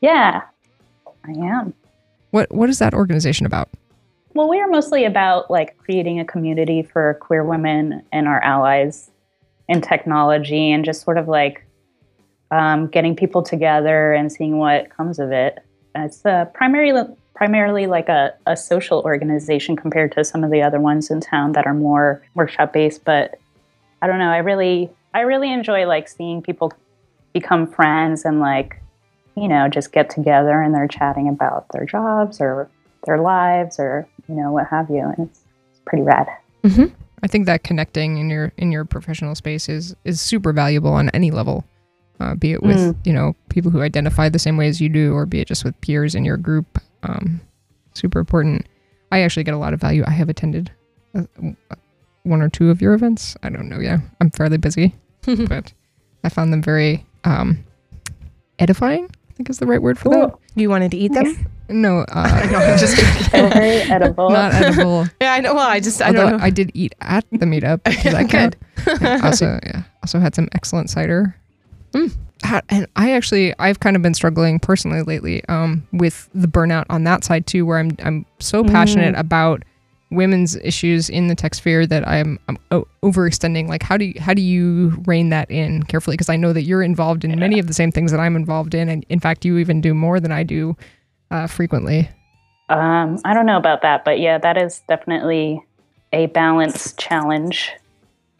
Yeah, 0.00 0.42
I 1.26 1.30
am. 1.30 1.74
What 2.30 2.52
What 2.54 2.70
is 2.70 2.78
that 2.78 2.94
organization 2.94 3.44
about? 3.44 3.68
Well, 4.34 4.48
we 4.48 4.60
are 4.60 4.68
mostly 4.68 5.04
about 5.04 5.50
like 5.50 5.76
creating 5.78 6.20
a 6.20 6.24
community 6.24 6.82
for 6.82 7.14
queer 7.20 7.44
women 7.44 8.02
and 8.12 8.28
our 8.28 8.42
allies 8.42 9.10
in 9.68 9.82
technology 9.82 10.72
and 10.72 10.84
just 10.84 11.02
sort 11.02 11.18
of 11.18 11.28
like 11.28 11.66
um, 12.50 12.86
getting 12.86 13.14
people 13.14 13.42
together 13.42 14.12
and 14.12 14.32
seeing 14.32 14.58
what 14.58 14.88
comes 14.90 15.18
of 15.18 15.32
it. 15.32 15.58
It's 15.94 16.24
uh, 16.24 16.46
primarily 16.46 17.02
primarily 17.38 17.86
like 17.86 18.08
a, 18.08 18.34
a 18.46 18.56
social 18.56 19.00
organization 19.02 19.76
compared 19.76 20.10
to 20.10 20.24
some 20.24 20.42
of 20.42 20.50
the 20.50 20.60
other 20.60 20.80
ones 20.80 21.08
in 21.08 21.20
town 21.20 21.52
that 21.52 21.68
are 21.68 21.72
more 21.72 22.20
workshop 22.34 22.72
based. 22.72 23.04
But 23.04 23.38
I 24.02 24.08
don't 24.08 24.18
know. 24.18 24.30
I 24.30 24.38
really 24.38 24.90
I 25.14 25.20
really 25.20 25.52
enjoy 25.52 25.86
like 25.86 26.08
seeing 26.08 26.42
people 26.42 26.72
become 27.32 27.70
friends 27.70 28.24
and 28.24 28.40
like 28.40 28.82
you 29.36 29.46
know 29.46 29.68
just 29.68 29.92
get 29.92 30.10
together 30.10 30.60
and 30.60 30.74
they're 30.74 30.88
chatting 30.88 31.28
about 31.28 31.66
their 31.72 31.86
jobs 31.86 32.40
or 32.40 32.68
their 33.06 33.18
lives 33.18 33.78
or 33.78 34.08
you 34.28 34.34
know 34.34 34.50
what 34.50 34.66
have 34.66 34.90
you. 34.90 35.04
And 35.16 35.28
it's, 35.28 35.40
it's 35.70 35.80
pretty 35.86 36.02
rad. 36.02 36.26
Mm-hmm. 36.64 36.92
I 37.22 37.28
think 37.28 37.46
that 37.46 37.62
connecting 37.62 38.18
in 38.18 38.30
your 38.30 38.52
in 38.56 38.72
your 38.72 38.84
professional 38.84 39.36
space 39.36 39.68
is 39.68 39.94
is 40.04 40.20
super 40.20 40.52
valuable 40.52 40.92
on 40.92 41.08
any 41.10 41.30
level, 41.30 41.64
uh, 42.18 42.34
be 42.34 42.50
it 42.50 42.64
with 42.64 42.78
mm. 42.78 43.06
you 43.06 43.12
know 43.12 43.36
people 43.48 43.70
who 43.70 43.80
identify 43.80 44.28
the 44.28 44.40
same 44.40 44.56
way 44.56 44.66
as 44.66 44.80
you 44.80 44.88
do, 44.88 45.12
or 45.14 45.24
be 45.24 45.38
it 45.38 45.46
just 45.46 45.62
with 45.62 45.80
peers 45.82 46.16
in 46.16 46.24
your 46.24 46.36
group. 46.36 46.80
Um, 47.02 47.40
super 47.94 48.18
important. 48.18 48.66
I 49.12 49.20
actually 49.20 49.44
get 49.44 49.54
a 49.54 49.58
lot 49.58 49.72
of 49.72 49.80
value. 49.80 50.04
I 50.06 50.10
have 50.10 50.28
attended 50.28 50.70
uh, 51.14 51.22
one 52.24 52.42
or 52.42 52.48
two 52.48 52.70
of 52.70 52.80
your 52.80 52.94
events. 52.94 53.36
I 53.42 53.48
don't 53.48 53.68
know. 53.68 53.78
Yeah, 53.78 53.98
I'm 54.20 54.30
fairly 54.30 54.58
busy, 54.58 54.94
but 55.48 55.72
I 56.24 56.28
found 56.28 56.52
them 56.52 56.62
very 56.62 57.04
um, 57.24 57.64
edifying. 58.58 59.08
I 59.30 59.32
think 59.34 59.50
is 59.50 59.58
the 59.58 59.66
right 59.66 59.80
word 59.80 59.98
for 59.98 60.10
cool. 60.10 60.28
that. 60.28 60.38
You 60.56 60.68
wanted 60.68 60.90
to 60.90 60.96
eat 60.96 61.12
them? 61.12 61.46
No, 61.68 62.00
uh, 62.08 62.48
no, 62.50 62.76
just 62.76 62.96
very 63.30 63.82
edible. 63.90 64.30
Not 64.30 64.52
edible. 64.54 65.06
yeah, 65.20 65.34
I 65.34 65.40
know. 65.40 65.54
Well, 65.54 65.68
I 65.68 65.80
just 65.80 66.02
I 66.02 66.08
Although 66.08 66.30
don't 66.30 66.38
know. 66.38 66.44
I 66.44 66.50
did 66.50 66.70
eat 66.74 66.94
at 67.00 67.24
the 67.30 67.46
meetup 67.46 67.84
because 67.84 68.14
I 68.14 68.24
could. 68.24 68.56
also, 69.24 69.58
yeah, 69.64 69.82
also 70.02 70.18
had 70.18 70.34
some 70.34 70.48
excellent 70.52 70.90
cider. 70.90 71.36
Mm. 71.92 72.14
And 72.68 72.86
I 72.96 73.12
actually, 73.12 73.54
I've 73.58 73.80
kind 73.80 73.96
of 73.96 74.02
been 74.02 74.14
struggling 74.14 74.58
personally 74.58 75.02
lately 75.02 75.44
um, 75.48 75.86
with 75.92 76.28
the 76.34 76.46
burnout 76.46 76.86
on 76.88 77.04
that 77.04 77.24
side 77.24 77.46
too, 77.46 77.66
where 77.66 77.78
I'm 77.78 77.96
I'm 78.02 78.26
so 78.38 78.64
passionate 78.64 79.14
mm. 79.14 79.20
about 79.20 79.64
women's 80.10 80.56
issues 80.56 81.10
in 81.10 81.28
the 81.28 81.34
tech 81.34 81.54
sphere 81.54 81.86
that 81.86 82.06
I'm, 82.08 82.38
I'm 82.48 82.56
overextending. 83.02 83.68
Like, 83.68 83.82
how 83.82 83.96
do 83.96 84.06
you, 84.06 84.20
how 84.20 84.32
do 84.32 84.40
you 84.40 85.02
rein 85.06 85.28
that 85.30 85.50
in 85.50 85.82
carefully? 85.82 86.14
Because 86.14 86.30
I 86.30 86.36
know 86.36 86.52
that 86.52 86.62
you're 86.62 86.82
involved 86.82 87.24
in 87.24 87.30
yeah. 87.30 87.36
many 87.36 87.58
of 87.58 87.66
the 87.66 87.74
same 87.74 87.92
things 87.92 88.10
that 88.10 88.20
I'm 88.20 88.36
involved 88.36 88.74
in, 88.74 88.88
and 88.88 89.04
in 89.08 89.20
fact, 89.20 89.44
you 89.44 89.58
even 89.58 89.80
do 89.80 89.92
more 89.92 90.18
than 90.20 90.32
I 90.32 90.44
do 90.44 90.76
uh, 91.30 91.46
frequently? 91.46 92.08
Um, 92.68 93.18
I 93.24 93.34
don't 93.34 93.46
know 93.46 93.56
about 93.56 93.82
that, 93.82 94.04
but 94.04 94.18
yeah, 94.18 94.38
that 94.38 94.56
is 94.56 94.82
definitely 94.88 95.62
a 96.12 96.26
balance 96.26 96.94
challenge. 96.94 97.72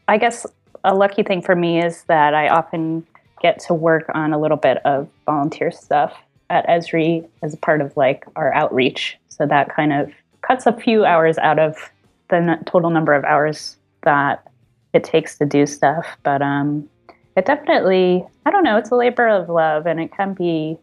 I 0.06 0.18
guess 0.18 0.46
a 0.84 0.94
lucky 0.94 1.22
thing 1.22 1.42
for 1.42 1.54
me 1.54 1.82
is 1.82 2.04
that 2.04 2.34
I 2.34 2.48
often 2.48 3.06
get 3.40 3.58
to 3.60 3.74
work 3.74 4.10
on 4.14 4.32
a 4.32 4.38
little 4.38 4.56
bit 4.56 4.78
of 4.84 5.08
volunteer 5.26 5.70
stuff 5.70 6.14
at 6.50 6.66
Esri 6.66 7.26
as 7.42 7.54
part 7.56 7.80
of 7.80 7.96
like 7.96 8.24
our 8.36 8.52
outreach. 8.54 9.18
So 9.28 9.46
that 9.46 9.74
kind 9.74 9.92
of 9.92 10.10
cuts 10.42 10.66
a 10.66 10.72
few 10.72 11.04
hours 11.04 11.38
out 11.38 11.58
of 11.58 11.76
the 12.28 12.36
n- 12.36 12.64
total 12.64 12.90
number 12.90 13.14
of 13.14 13.24
hours 13.24 13.76
that 14.02 14.46
it 14.92 15.04
takes 15.04 15.38
to 15.38 15.46
do 15.46 15.66
stuff. 15.66 16.06
But 16.22 16.42
um, 16.42 16.88
it 17.36 17.46
definitely, 17.46 18.24
I 18.46 18.50
don't 18.50 18.64
know, 18.64 18.76
it's 18.76 18.90
a 18.90 18.96
labor 18.96 19.28
of 19.28 19.48
love 19.48 19.86
and 19.86 20.00
it 20.00 20.12
can 20.12 20.34
be 20.34 20.78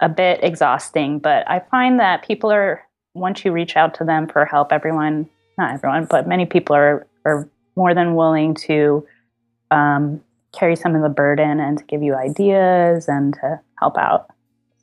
a 0.00 0.08
bit 0.08 0.40
exhausting, 0.42 1.18
but 1.18 1.48
I 1.48 1.60
find 1.70 2.00
that 2.00 2.26
people 2.26 2.50
are 2.50 2.82
once 3.14 3.44
you 3.44 3.52
reach 3.52 3.76
out 3.76 3.94
to 3.94 4.04
them 4.04 4.26
for 4.26 4.44
help, 4.44 4.72
everyone, 4.72 5.28
not 5.56 5.72
everyone, 5.72 6.06
but 6.10 6.26
many 6.26 6.46
people 6.46 6.74
are 6.74 7.06
are 7.24 7.48
more 7.76 7.94
than 7.94 8.14
willing 8.14 8.54
to 8.54 9.06
um, 9.70 10.20
carry 10.54 10.76
some 10.76 10.94
of 10.94 11.02
the 11.02 11.08
burden 11.08 11.60
and 11.60 11.78
to 11.78 11.84
give 11.84 12.02
you 12.02 12.14
ideas 12.14 13.08
and 13.08 13.34
to 13.34 13.60
help 13.78 13.96
out. 13.98 14.28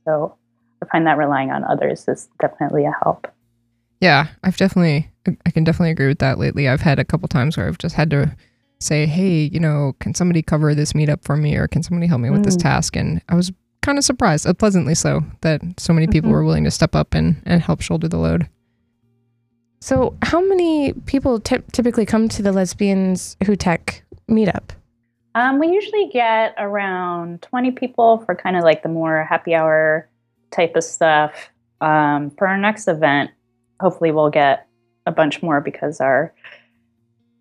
So 0.06 0.36
I 0.82 0.86
find 0.88 1.06
that 1.08 1.18
relying 1.18 1.52
on 1.52 1.64
others 1.64 2.08
is 2.08 2.28
definitely 2.40 2.86
a 2.86 2.94
help. 3.04 3.28
Yeah, 4.00 4.28
I've 4.44 4.58
definitely, 4.58 5.10
I 5.46 5.52
can 5.52 5.64
definitely 5.64 5.92
agree 5.92 6.08
with 6.08 6.20
that 6.20 6.40
lately. 6.40 6.68
I've 6.68 6.82
had 6.82 6.98
a 6.98 7.06
couple 7.06 7.28
times 7.28 7.56
where 7.56 7.68
I've 7.68 7.78
just 7.78 7.96
had 7.96 8.10
to 8.10 8.36
say, 8.80 9.06
hey, 9.06 9.44
you 9.44 9.60
know, 9.60 9.96
can 10.00 10.16
somebody 10.16 10.42
cover 10.42 10.74
this 10.74 10.94
meetup 10.94 11.24
for 11.24 11.38
me 11.38 11.56
or 11.56 11.68
can 11.68 11.84
somebody 11.84 12.08
help 12.08 12.22
me 12.22 12.32
with 12.32 12.42
mm. 12.42 12.46
this 12.46 12.58
task? 12.58 12.96
And 12.96 13.22
I 13.30 13.36
was 13.36 13.52
kind 13.82 14.00
of 14.00 14.04
surprised, 14.04 14.48
uh, 14.48 14.54
pleasantly 14.54 14.96
so, 14.96 15.22
that 15.42 15.62
so 15.78 15.94
many 15.94 16.08
people 16.08 16.30
mm-hmm. 16.30 16.34
were 16.34 16.44
willing 16.44 16.64
to 16.64 16.72
step 16.72 16.96
up 16.96 17.14
and, 17.14 17.42
and 17.46 17.62
help 17.62 17.82
shoulder 17.82 18.08
the 18.08 18.18
load. 18.18 18.50
So, 19.82 20.16
how 20.22 20.42
many 20.42 20.94
people 21.06 21.40
t- 21.40 21.58
typically 21.72 22.06
come 22.06 22.30
to 22.30 22.44
the 22.44 22.52
Lesbians 22.52 23.36
Who 23.46 23.56
Tech 23.56 24.04
meetup? 24.30 24.70
Um, 25.34 25.60
we 25.60 25.68
usually 25.70 26.10
get 26.12 26.56
around 26.58 27.42
20 27.42 27.72
people 27.72 28.20
for 28.26 28.36
kind 28.36 28.58
of 28.58 28.64
like 28.64 28.84
the 28.84 28.90
more 28.90 29.24
happy 29.24 29.54
hour 29.54 30.10
type 30.52 30.76
of 30.76 30.84
stuff. 30.84 31.50
Um, 31.80 32.32
for 32.32 32.48
our 32.48 32.58
next 32.58 32.88
event, 32.88 33.32
hopefully 33.80 34.12
we'll 34.12 34.30
get 34.30 34.68
a 35.06 35.12
bunch 35.12 35.42
more 35.42 35.62
because 35.62 36.00
our 36.00 36.34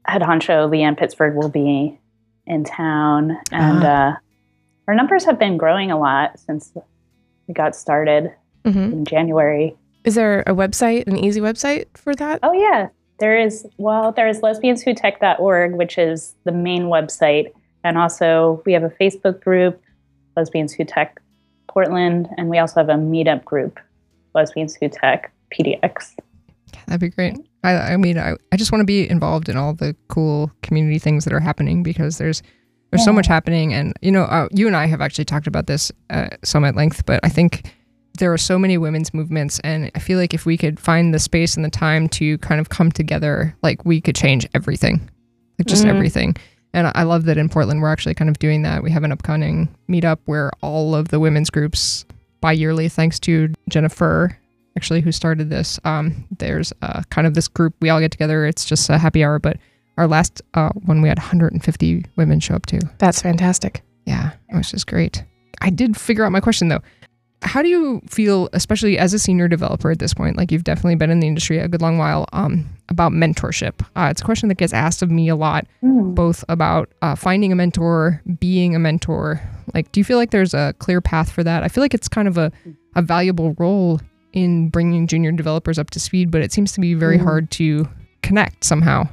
head 0.06 0.23
honcho, 0.23 0.68
Leanne 0.70 0.99
Pittsford, 0.99 1.35
will 1.35 1.49
be 1.49 1.99
in 2.47 2.64
town. 2.64 3.38
And 3.50 3.85
uh, 3.85 4.16
our 4.88 4.94
numbers 4.94 5.25
have 5.25 5.38
been 5.38 5.56
growing 5.56 5.90
a 5.90 5.99
lot 5.99 6.38
since 6.38 6.73
we 7.47 7.54
got 7.54 7.75
started 7.76 8.32
hmm 8.64 8.70
in 8.70 9.04
January. 9.04 9.76
Is 10.04 10.14
there 10.14 10.40
a 10.40 10.54
website, 10.54 11.06
an 11.06 11.16
easy 11.16 11.40
website 11.40 11.87
for 11.94 12.14
that? 12.14 12.40
Oh, 12.42 12.52
yeah. 12.52 12.88
There 13.18 13.38
is, 13.38 13.66
well, 13.76 14.12
there 14.12 14.28
is 14.28 14.40
lesbianswhotech.org, 14.40 15.75
which 15.75 15.99
is 15.99 16.35
the 16.44 16.52
main 16.52 16.85
website. 16.85 17.52
And 17.84 17.96
also, 17.99 18.62
we 18.66 18.72
have 18.72 18.82
a 18.84 18.90
Facebook 18.90 19.40
group, 19.42 19.80
Lesbians 20.37 20.72
Who 20.72 20.84
Tech 20.84 21.20
Portland. 21.68 22.28
And 22.37 22.49
we 22.49 22.58
also 22.58 22.80
have 22.80 22.88
a 22.88 22.94
meetup 22.94 23.44
group, 23.44 23.78
Lesbians 24.34 24.75
Who 24.76 24.88
Tech 24.88 25.32
PDX. 25.52 26.14
That'd 26.87 27.00
be 27.00 27.08
great. 27.08 27.37
I, 27.64 27.72
I 27.92 27.96
mean, 27.96 28.18
I, 28.18 28.34
I 28.52 28.56
just 28.56 28.72
want 28.72 28.80
to 28.80 28.87
be 28.87 29.08
involved 29.08 29.49
in 29.49 29.56
all 29.56 29.75
the 29.75 29.94
cool 30.08 30.50
community 30.62 30.99
things 30.99 31.25
that 31.25 31.32
are 31.32 31.40
happening 31.40 31.82
because 31.82 32.18
there's 32.18 32.42
there's 32.90 33.04
so 33.04 33.12
much 33.12 33.28
happening, 33.28 33.72
and 33.72 33.92
you 34.02 34.10
know, 34.10 34.25
uh, 34.25 34.49
you 34.50 34.66
and 34.66 34.75
I 34.75 34.87
have 34.87 35.00
actually 35.00 35.25
talked 35.26 35.46
about 35.46 35.68
this 35.68 35.92
uh, 36.10 36.26
some 36.42 36.64
at 36.64 36.75
length. 36.75 37.06
But 37.06 37.20
I 37.22 37.28
think 37.28 37.72
there 38.18 38.32
are 38.32 38.38
so 38.38 38.58
many 38.58 38.78
women's 38.78 39.14
movements, 39.14 39.60
and 39.60 39.92
I 39.94 40.00
feel 40.00 40.18
like 40.18 40.34
if 40.34 40.44
we 40.44 40.56
could 40.56 40.80
find 40.80 41.14
the 41.14 41.20
space 41.20 41.54
and 41.54 41.64
the 41.64 41.70
time 41.70 42.08
to 42.08 42.37
kind 42.38 42.60
of 42.60 42.68
come 42.68 42.90
together, 42.90 43.54
like 43.62 43.84
we 43.84 44.00
could 44.00 44.16
change 44.16 44.44
everything, 44.54 45.08
like 45.58 45.68
just 45.68 45.84
Mhm. 45.84 45.90
everything. 45.94 46.37
And 46.73 46.91
I- 46.95 47.03
love 47.03 47.25
that 47.25 47.37
in 47.39 47.49
Portland 47.49 47.83
we're 47.83 47.91
actually 47.93 48.15
kind 48.15 48.31
of 48.31 48.39
doing 48.39 48.62
that. 48.62 48.83
We 48.83 48.91
have 48.91 49.03
an 49.05 49.12
upcoming 49.12 49.69
meetup 49.89 50.19
where 50.27 50.50
all 50.62 50.95
of 50.95 51.09
the 51.09 51.19
women's 51.19 51.50
groups 51.50 52.05
bi-yearly, 52.41 52.89
thanks 52.89 53.19
to 53.21 53.53
Jennifer 53.69 54.39
actually 54.77 55.00
who 55.00 55.12
started 55.12 55.50
this. 55.50 55.81
Um, 55.85 56.27
there's 56.39 56.73
uh, 56.83 57.03
kind 57.11 57.27
of 57.27 57.35
this 57.35 57.49
group 57.49 57.75
we 57.81 57.91
all 57.91 58.00
get 58.00 58.12
together. 58.12 58.47
It's 58.47 58.65
just 58.65 58.89
a 58.89 58.99
happy 58.99 59.25
hour, 59.25 59.39
but 59.39 59.57
our 59.99 60.07
last 60.07 60.41
uh, 60.55 60.71
one 60.87 61.03
we 61.03 61.09
had 61.09 61.19
150 61.19 62.05
women 62.17 62.41
show 62.41 62.55
up 62.55 62.67
to. 62.67 62.81
That's 62.99 63.21
fantastic. 63.21 63.83
Yeah, 64.07 64.31
it 64.49 64.57
was 64.57 64.71
just 64.71 64.87
great. 64.87 65.25
I 65.61 65.71
did 65.71 65.97
figure 65.97 66.25
out 66.25 66.33
my 66.33 66.41
question 66.41 66.69
though. 66.69 66.81
How 67.42 67.62
do 67.62 67.68
you 67.68 68.02
feel, 68.09 68.49
especially 68.52 68.99
as 68.99 69.14
a 69.14 69.18
senior 69.18 69.49
developer 69.49 69.90
at 69.90 69.99
this 69.99 70.12
point? 70.12 70.37
Like 70.37 70.52
you've 70.52 70.64
definitely 70.64 70.94
been 70.97 71.11
in 71.11 71.20
the 71.20 71.26
industry 71.26 71.59
a 71.59 71.68
good 71.68 71.80
long 71.82 71.97
while. 71.99 72.26
Um, 72.32 72.66
about 72.90 73.12
mentorship. 73.12 73.80
Uh, 73.94 74.09
it's 74.11 74.20
a 74.20 74.25
question 74.25 74.49
that 74.49 74.56
gets 74.59 74.73
asked 74.73 75.00
of 75.00 75.11
me 75.12 75.28
a 75.28 75.37
lot, 75.37 75.64
Hmm. 75.80 76.12
both 76.12 76.44
about 76.49 76.90
uh, 77.02 77.14
finding 77.14 77.52
a 77.52 77.54
mentor, 77.56 78.20
being 78.40 78.75
a 78.75 78.80
mentor. 78.80 79.40
Like, 79.75 79.92
do 79.92 80.00
you 80.00 80.04
feel 80.04 80.18
like 80.18 80.32
there's 80.32 80.54
a 80.54 80.75
clear 80.80 81.00
path 81.00 81.30
for 81.30 81.44
that? 81.44 81.62
I 81.62 81.68
feel 81.68 81.82
like 81.85 81.94
it's 81.94 82.09
kind 82.09 82.26
of 82.26 82.37
a, 82.37 82.50
a 82.97 83.00
valuable 83.02 83.54
role 83.59 84.00
in 84.32 84.68
bringing 84.70 85.06
junior 85.06 85.30
developers 85.30 85.78
up 85.78 85.90
to 85.90 86.00
speed, 86.00 86.32
but 86.32 86.42
it 86.42 86.52
seems 86.52 86.73
to 86.73 86.80
be 86.80 86.94
very 86.94 87.16
Mm. 87.18 87.23
hard 87.23 87.50
to 87.52 87.88
connect 88.23 88.64
somehow. 88.64 89.09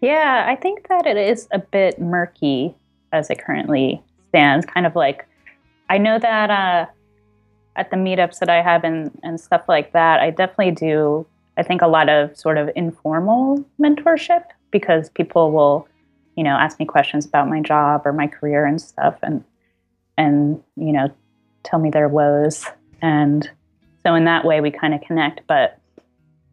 Yeah, 0.00 0.44
I 0.48 0.56
think 0.56 0.88
that 0.88 1.06
it 1.06 1.16
is 1.16 1.46
a 1.52 1.60
bit 1.60 2.00
murky 2.00 2.74
as 3.12 3.30
it 3.30 3.38
currently 3.44 4.02
stands. 4.30 4.66
Kind 4.66 4.86
of 4.86 4.96
like, 4.96 5.24
I 5.88 5.98
know 5.98 6.18
that 6.18 6.50
uh, 6.50 6.86
at 7.80 7.90
the 7.90 7.96
meetups 7.96 8.40
that 8.40 8.50
I 8.50 8.60
have 8.60 8.84
and, 8.84 9.10
and 9.22 9.40
stuff 9.40 9.62
like 9.66 9.92
that, 9.94 10.20
I 10.20 10.28
definitely 10.28 10.72
do, 10.72 11.26
I 11.56 11.62
think, 11.62 11.80
a 11.80 11.86
lot 11.86 12.10
of 12.10 12.36
sort 12.36 12.58
of 12.58 12.68
informal 12.76 13.64
mentorship 13.80 14.44
because 14.70 15.08
people 15.08 15.50
will, 15.50 15.88
you 16.36 16.44
know, 16.44 16.50
ask 16.50 16.78
me 16.78 16.84
questions 16.84 17.24
about 17.24 17.48
my 17.48 17.62
job 17.62 18.02
or 18.04 18.12
my 18.12 18.26
career 18.26 18.66
and 18.66 18.80
stuff 18.80 19.16
and, 19.22 19.42
and, 20.18 20.62
you 20.76 20.92
know, 20.92 21.10
tell 21.62 21.78
me 21.78 21.88
their 21.88 22.06
woes. 22.06 22.66
And 23.00 23.50
so 24.02 24.14
in 24.14 24.24
that 24.26 24.44
way, 24.44 24.60
we 24.60 24.70
kind 24.70 24.92
of 24.92 25.00
connect. 25.00 25.40
But 25.46 25.78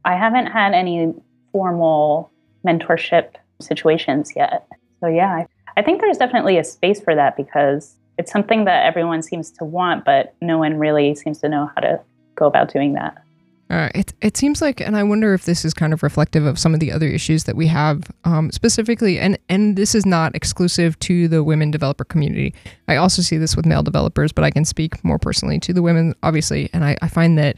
I 0.06 0.16
haven't 0.16 0.46
had 0.46 0.74
any 0.74 1.14
formal 1.52 2.32
mentorship 2.66 3.36
situations 3.60 4.32
yet. 4.34 4.66
So 5.02 5.08
yeah, 5.08 5.34
I, 5.34 5.48
I 5.76 5.82
think 5.82 6.00
there's 6.00 6.18
definitely 6.18 6.58
a 6.58 6.64
space 6.64 7.02
for 7.02 7.16
that 7.16 7.36
because 7.36 7.98
it's 8.18 8.32
something 8.32 8.66
that 8.66 8.86
everyone 8.86 9.22
seems 9.22 9.52
to 9.52 9.64
want, 9.66 10.06
but 10.06 10.34
no 10.42 10.58
one 10.58 10.78
really 10.78 11.14
seems 11.16 11.40
to 11.40 11.50
know 11.50 11.70
how 11.76 11.82
to 11.82 12.00
go 12.36 12.46
about 12.48 12.72
doing 12.72 12.94
that. 12.94 13.24
Uh, 13.70 13.90
it 13.94 14.14
it 14.22 14.38
seems 14.38 14.62
like, 14.62 14.80
and 14.80 14.96
I 14.96 15.04
wonder 15.04 15.34
if 15.34 15.44
this 15.44 15.66
is 15.66 15.74
kind 15.74 15.92
of 15.92 16.02
reflective 16.02 16.46
of 16.46 16.58
some 16.58 16.74
of 16.74 16.80
the 16.80 16.90
other 16.90 17.08
issues 17.08 17.44
that 17.44 17.58
we 17.58 17.68
have, 17.68 18.04
um, 18.24 18.50
specifically, 18.52 19.20
and 19.20 19.38
and 19.50 19.76
this 19.76 19.94
is 19.94 20.06
not 20.06 20.34
exclusive 20.36 20.98
to 21.00 21.28
the 21.28 21.44
women 21.44 21.70
developer 21.70 22.06
community. 22.06 22.54
I 22.88 22.96
also 22.96 23.22
see 23.22 23.38
this 23.38 23.58
with 23.58 23.66
male 23.66 23.84
developers, 23.84 24.32
but 24.32 24.46
I 24.46 24.52
can 24.52 24.64
speak 24.64 25.04
more 25.04 25.20
personally 25.20 25.60
to 25.60 25.74
the 25.74 25.82
women, 25.82 26.14
obviously, 26.24 26.70
and 26.72 26.86
I, 26.86 26.96
I 27.02 27.10
find 27.10 27.38
that 27.40 27.58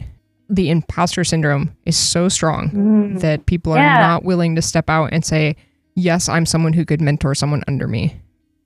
the 0.49 0.71
imposter 0.71 1.23
syndrome 1.23 1.75
is 1.85 1.95
so 1.95 2.27
strong 2.27 3.19
that 3.19 3.45
people 3.45 3.73
are 3.73 3.77
Yeah. 3.77 3.99
not 3.99 4.23
willing 4.23 4.55
to 4.55 4.63
step 4.63 4.89
out 4.89 5.09
and 5.13 5.23
say, 5.23 5.55
"Yes, 5.95 6.27
I'm 6.27 6.47
someone 6.47 6.73
who 6.73 6.85
could 6.85 7.01
mentor 7.01 7.35
someone 7.35 7.63
under 7.67 7.87
me." 7.87 8.15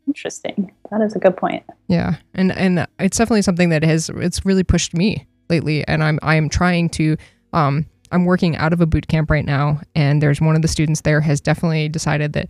Interesting. 0.07 0.71
That 0.91 1.01
is 1.01 1.15
a 1.15 1.19
good 1.19 1.37
point. 1.37 1.63
Yeah, 1.87 2.15
and 2.33 2.51
and 2.51 2.87
it's 2.99 3.17
definitely 3.17 3.41
something 3.41 3.69
that 3.69 3.83
has 3.83 4.09
it's 4.09 4.45
really 4.45 4.63
pushed 4.63 4.93
me 4.93 5.25
lately, 5.49 5.87
and 5.87 6.03
I'm 6.03 6.19
I 6.21 6.35
am 6.35 6.49
trying 6.49 6.89
to 6.89 7.17
um 7.53 7.85
I'm 8.11 8.25
working 8.25 8.55
out 8.57 8.73
of 8.73 8.81
a 8.81 8.85
boot 8.85 9.07
camp 9.07 9.31
right 9.31 9.45
now, 9.45 9.81
and 9.95 10.21
there's 10.21 10.41
one 10.41 10.55
of 10.55 10.61
the 10.61 10.67
students 10.67 11.01
there 11.01 11.21
has 11.21 11.41
definitely 11.41 11.89
decided 11.89 12.33
that 12.33 12.49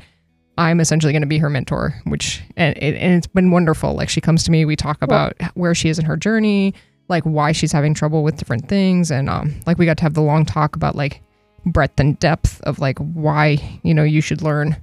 I'm 0.57 0.79
essentially 0.79 1.13
going 1.13 1.21
to 1.21 1.27
be 1.27 1.37
her 1.37 1.49
mentor, 1.49 1.99
which 2.05 2.41
and 2.57 2.75
it, 2.77 2.95
and 2.95 3.13
it's 3.13 3.27
been 3.27 3.51
wonderful. 3.51 3.93
Like 3.93 4.09
she 4.09 4.21
comes 4.21 4.43
to 4.43 4.51
me, 4.51 4.65
we 4.65 4.75
talk 4.75 5.01
about 5.01 5.33
where 5.55 5.73
she 5.73 5.89
is 5.89 5.99
in 5.99 6.05
her 6.05 6.17
journey, 6.17 6.73
like 7.07 7.23
why 7.23 7.51
she's 7.51 7.71
having 7.71 7.93
trouble 7.93 8.23
with 8.23 8.37
different 8.37 8.67
things, 8.67 9.11
and 9.11 9.29
um 9.29 9.55
like 9.65 9.77
we 9.77 9.85
got 9.85 9.97
to 9.97 10.03
have 10.03 10.15
the 10.15 10.21
long 10.21 10.45
talk 10.45 10.75
about 10.75 10.95
like 10.95 11.21
breadth 11.65 11.99
and 11.99 12.19
depth 12.19 12.59
of 12.61 12.79
like 12.79 12.97
why 12.97 13.57
you 13.83 13.93
know 13.93 14.03
you 14.03 14.21
should 14.21 14.41
learn 14.41 14.75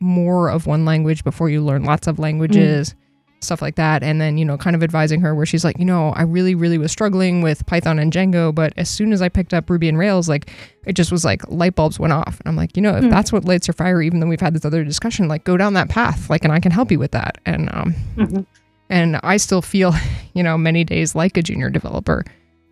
more 0.00 0.48
of 0.50 0.66
one 0.66 0.84
language 0.84 1.24
before 1.24 1.48
you 1.50 1.62
learn 1.62 1.84
lots 1.84 2.06
of 2.06 2.18
languages 2.18 2.94
stuff 3.40 3.62
like 3.62 3.76
that 3.76 4.02
and 4.02 4.20
then 4.20 4.36
you 4.36 4.44
know 4.44 4.56
kind 4.58 4.74
of 4.74 4.82
advising 4.82 5.20
her 5.20 5.32
where 5.32 5.46
she's 5.46 5.64
like 5.64 5.78
you 5.78 5.84
know 5.84 6.10
i 6.16 6.22
really 6.22 6.56
really 6.56 6.76
was 6.76 6.90
struggling 6.90 7.40
with 7.40 7.64
python 7.66 7.96
and 8.00 8.12
django 8.12 8.52
but 8.52 8.72
as 8.76 8.88
soon 8.90 9.12
as 9.12 9.22
i 9.22 9.28
picked 9.28 9.54
up 9.54 9.70
ruby 9.70 9.88
and 9.88 9.96
rails 9.96 10.28
like 10.28 10.50
it 10.86 10.94
just 10.94 11.12
was 11.12 11.24
like 11.24 11.48
light 11.48 11.76
bulbs 11.76 12.00
went 12.00 12.12
off 12.12 12.40
and 12.40 12.48
i'm 12.48 12.56
like 12.56 12.76
you 12.76 12.82
know 12.82 12.96
if 12.96 13.04
Mm. 13.04 13.10
that's 13.10 13.32
what 13.32 13.44
lights 13.44 13.68
your 13.68 13.74
fire 13.74 14.02
even 14.02 14.18
though 14.18 14.26
we've 14.26 14.40
had 14.40 14.54
this 14.54 14.64
other 14.64 14.82
discussion 14.82 15.28
like 15.28 15.44
go 15.44 15.56
down 15.56 15.74
that 15.74 15.88
path 15.88 16.28
like 16.28 16.42
and 16.42 16.52
i 16.52 16.58
can 16.58 16.72
help 16.72 16.90
you 16.90 16.98
with 16.98 17.12
that 17.12 17.38
and 17.46 17.68
um 17.72 17.94
Mhm. 18.16 18.44
and 18.90 19.20
i 19.22 19.36
still 19.36 19.62
feel 19.62 19.94
you 20.34 20.42
know 20.42 20.58
many 20.58 20.82
days 20.82 21.14
like 21.14 21.36
a 21.36 21.42
junior 21.42 21.70
developer 21.70 22.24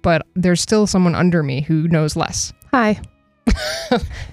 but 0.03 0.27
there's 0.35 0.61
still 0.61 0.89
someone 0.89 1.15
under 1.15 1.45
me 1.45 1.61
who 1.61 1.87
knows 1.89 2.17
less 2.17 2.53
Hi. 2.73 3.01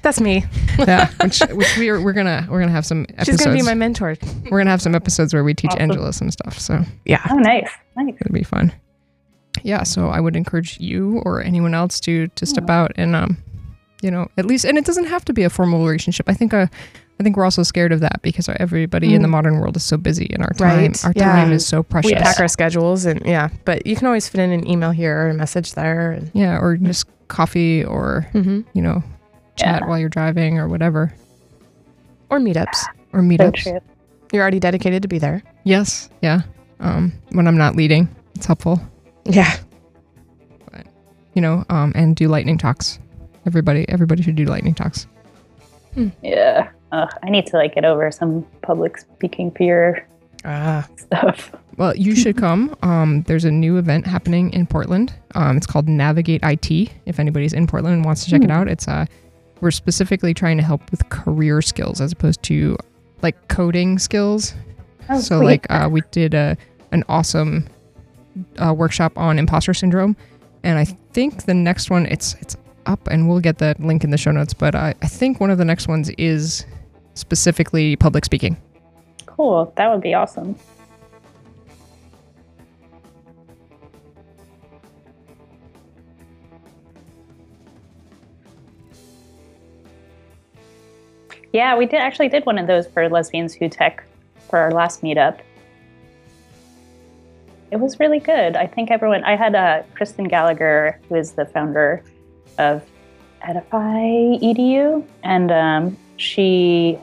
That's 0.02 0.20
me. 0.20 0.44
yeah 0.80 1.10
which, 1.22 1.40
which 1.52 1.78
we're, 1.78 2.02
we're 2.02 2.14
gonna 2.14 2.46
we're 2.50 2.60
gonna 2.60 2.72
have 2.72 2.86
some 2.86 3.06
She's 3.24 3.38
going 3.38 3.56
to 3.56 3.62
be 3.64 3.66
my 3.66 3.74
mentor. 3.76 4.16
we're 4.50 4.60
gonna 4.60 4.72
have 4.72 4.82
some 4.82 4.96
episodes 4.96 5.34
where 5.34 5.44
we 5.44 5.54
teach 5.54 5.72
Awesome. 5.72 5.82
angela 5.84 6.12
some 6.14 6.32
stuff 6.32 6.58
so 6.60 6.84
Yeah. 7.06 7.22
Oh, 7.30 7.36
nice. 7.38 7.70
Nice. 7.96 8.16
it'll 8.20 8.34
be 8.34 8.44
fun. 8.44 8.74
Yeah, 9.62 9.84
so 9.84 10.10
I 10.10 10.20
would 10.20 10.36
encourage 10.36 10.80
you 10.80 11.22
or 11.26 11.42
anyone 11.44 11.74
else 11.76 12.00
to 12.02 12.28
to 12.30 12.46
step 12.46 12.66
Yeah. 12.68 12.82
out 12.82 12.92
and 12.96 13.16
um, 13.16 13.38
you 14.02 14.12
know, 14.12 14.28
at 14.38 14.46
least, 14.46 14.66
and 14.66 14.78
it 14.78 14.84
doesn't 14.84 15.06
have 15.06 15.24
to 15.26 15.34
be 15.34 15.44
a 15.44 15.50
formal 15.50 15.86
relationship. 15.86 16.28
I 16.28 16.34
think 16.34 16.54
uh, 16.54 16.68
I 17.20 17.24
think 17.24 17.38
we're 17.38 17.46
also 17.46 17.64
scared 17.64 17.94
of 17.94 18.00
that 18.02 18.22
because 18.24 18.50
everybody 18.50 19.14
in 19.14 19.22
the 19.22 19.28
Mm. 19.30 19.32
modern 19.32 19.60
world 19.60 19.78
is 19.78 19.84
so 19.84 19.96
busy 19.96 20.28
and 20.34 20.42
our 20.44 20.50
time 20.58 20.78
Right, 20.78 21.06
our 21.06 21.14
yeah. 21.16 21.32
time 21.32 21.52
is 21.54 21.66
so 21.66 21.84
precious. 21.84 22.12
We 22.12 22.16
pack 22.18 22.40
our 22.40 22.48
schedules 22.50 23.06
and 23.06 23.22
yeah, 23.26 23.50
but 23.64 23.86
you 23.88 23.96
can 23.96 24.08
always 24.08 24.28
fit 24.28 24.42
in 24.42 24.52
an 24.52 24.68
email 24.68 24.92
here 24.92 25.16
or 25.18 25.30
a 25.30 25.34
message 25.34 25.74
there. 25.74 26.12
And, 26.12 26.32
yeah, 26.34 26.58
or 26.60 26.76
just 26.76 27.06
coffee 27.34 27.84
or 27.84 28.28
hmm 28.32 28.62
you 28.74 28.82
know, 28.82 29.04
chat 29.56 29.82
Yeah. 29.82 29.88
while 29.90 30.00
you're 30.00 30.10
driving 30.10 30.58
or 30.60 30.68
whatever 30.70 31.12
Or 32.30 32.40
meetups. 32.40 32.86
or 33.12 33.22
meetups. 33.22 33.56
true. 33.64 33.80
You're 34.32 34.42
already 34.42 34.60
dedicated 34.60 35.02
to 35.02 35.08
be 35.08 35.20
there. 35.20 35.42
yes, 35.66 36.10
yeah. 36.22 36.42
Um, 36.80 37.12
when 37.32 37.48
I'm 37.48 37.58
not 37.58 37.76
leading, 37.76 38.08
it's 38.36 38.46
helpful. 38.46 38.80
Yeah. 39.26 39.56
You 41.34 41.42
know, 41.42 41.64
um, 41.70 41.92
and 41.96 42.16
do 42.16 42.28
lightning 42.28 42.58
talks. 42.60 43.00
Everybody, 43.48 43.88
everybody 43.90 44.22
should 44.22 44.36
do 44.36 44.46
lightning 44.46 44.74
talks. 44.76 45.08
Yeah. 46.22 46.70
Ugh, 46.92 47.10
I 47.24 47.30
need 47.30 47.46
to 47.48 47.58
like 47.58 47.74
get 47.76 47.86
over 47.86 48.10
some 48.12 48.46
public 48.62 48.98
speaking 49.00 49.50
fear 49.52 50.08
Ah. 50.46 50.88
stuff. 50.98 51.52
Well, 51.78 51.96
you 51.96 52.16
should 52.16 52.38
come. 52.38 52.76
Um, 52.84 53.24
there's 53.24 53.46
a 53.46 53.52
new 53.52 53.78
event 53.78 54.06
happening 54.06 54.52
in 54.54 54.68
Portland. 54.68 55.14
Um, 55.34 55.58
it's 55.58 55.66
called 55.66 55.88
Navigate 55.90 56.42
IT. 56.44 56.92
If 57.06 57.20
anybody's 57.20 57.54
in 57.54 57.66
Portland 57.68 57.96
and 57.96 58.06
wants 58.06 58.24
to 58.26 58.30
check 58.30 58.44
it 58.44 58.50
Hmm. 58.52 58.58
out, 58.58 58.68
it's 58.68 58.88
uh, 58.88 59.06
we're 59.62 59.72
specifically 59.72 60.34
trying 60.34 60.58
to 60.58 60.64
help 60.64 60.90
with 60.92 61.08
career 61.10 61.62
skills 61.62 62.00
as 62.02 62.12
opposed 62.12 62.44
to 62.44 62.78
like 63.22 63.48
coding 63.48 63.98
skills. 63.98 64.54
Oh, 65.10 65.20
so 65.20 65.38
sweet. 65.40 65.46
like 65.46 65.68
uh, 65.72 65.90
we 65.92 66.02
did 66.12 66.34
a 66.34 66.56
an 66.92 67.04
awesome 67.10 67.66
uh, 68.60 68.74
workshop 68.74 69.18
on 69.18 69.40
imposter 69.40 69.74
syndrome, 69.74 70.16
and 70.64 70.78
I 70.78 70.86
think 70.86 71.46
the 71.46 71.54
next 71.56 71.90
one 71.90 72.06
it's 72.06 72.36
it's 72.36 72.56
up, 72.86 73.08
and 73.08 73.28
we'll 73.28 73.40
get 73.40 73.58
the 73.58 73.76
link 73.80 74.04
in 74.04 74.12
the 74.12 74.18
show 74.18 74.32
notes. 74.32 74.54
But 74.54 74.76
I, 74.76 74.94
I 75.02 75.08
think 75.08 75.40
one 75.40 75.50
of 75.50 75.58
the 75.58 75.66
next 75.66 75.88
ones 75.88 76.10
is 76.20 76.66
specifically 77.16 77.96
public 77.96 78.26
speaking. 78.26 78.58
cool. 79.26 79.74
That 79.78 79.90
would 79.92 80.02
be 80.02 80.14
awesome. 80.14 80.56
Yeah, 91.54 91.78
we 91.78 91.86
did 91.86 92.00
actually 92.00 92.30
did 92.30 92.48
one 92.48 92.58
of 92.58 92.66
those 92.66 92.88
for 92.88 93.08
lesbians 93.08 93.54
who 93.54 93.70
tech 93.70 94.04
for 94.50 94.58
our 94.58 94.72
last 94.72 95.04
meetup. 95.04 95.40
It 97.70 97.80
was 97.80 98.00
really 98.00 98.20
good. 98.20 98.56
I 98.56 98.66
think 98.66 98.90
everyone. 98.90 99.24
I 99.24 99.36
had 99.36 99.56
uh, 99.56 99.84
Kristen 99.94 100.28
Gallagher, 100.28 101.00
who 101.08 101.16
is 101.16 101.34
the 101.34 101.46
founder 101.46 102.04
of 102.58 102.84
Edify 103.44 104.40
Edu, 104.42 105.06
and 105.24 105.52
um, 105.52 105.98
she, 106.18 106.98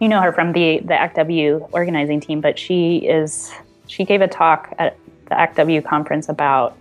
you 0.00 0.08
know 0.08 0.20
her 0.20 0.32
from 0.32 0.52
the 0.52 0.80
the 0.80 0.94
ActW 0.94 1.68
organizing 1.72 2.20
team, 2.20 2.40
but 2.40 2.58
she 2.58 2.98
is 2.98 3.52
she 3.86 4.04
gave 4.04 4.22
a 4.22 4.28
talk 4.28 4.74
at 4.78 4.96
the 5.26 5.36
ActW 5.36 5.84
conference 5.84 6.28
about 6.28 6.76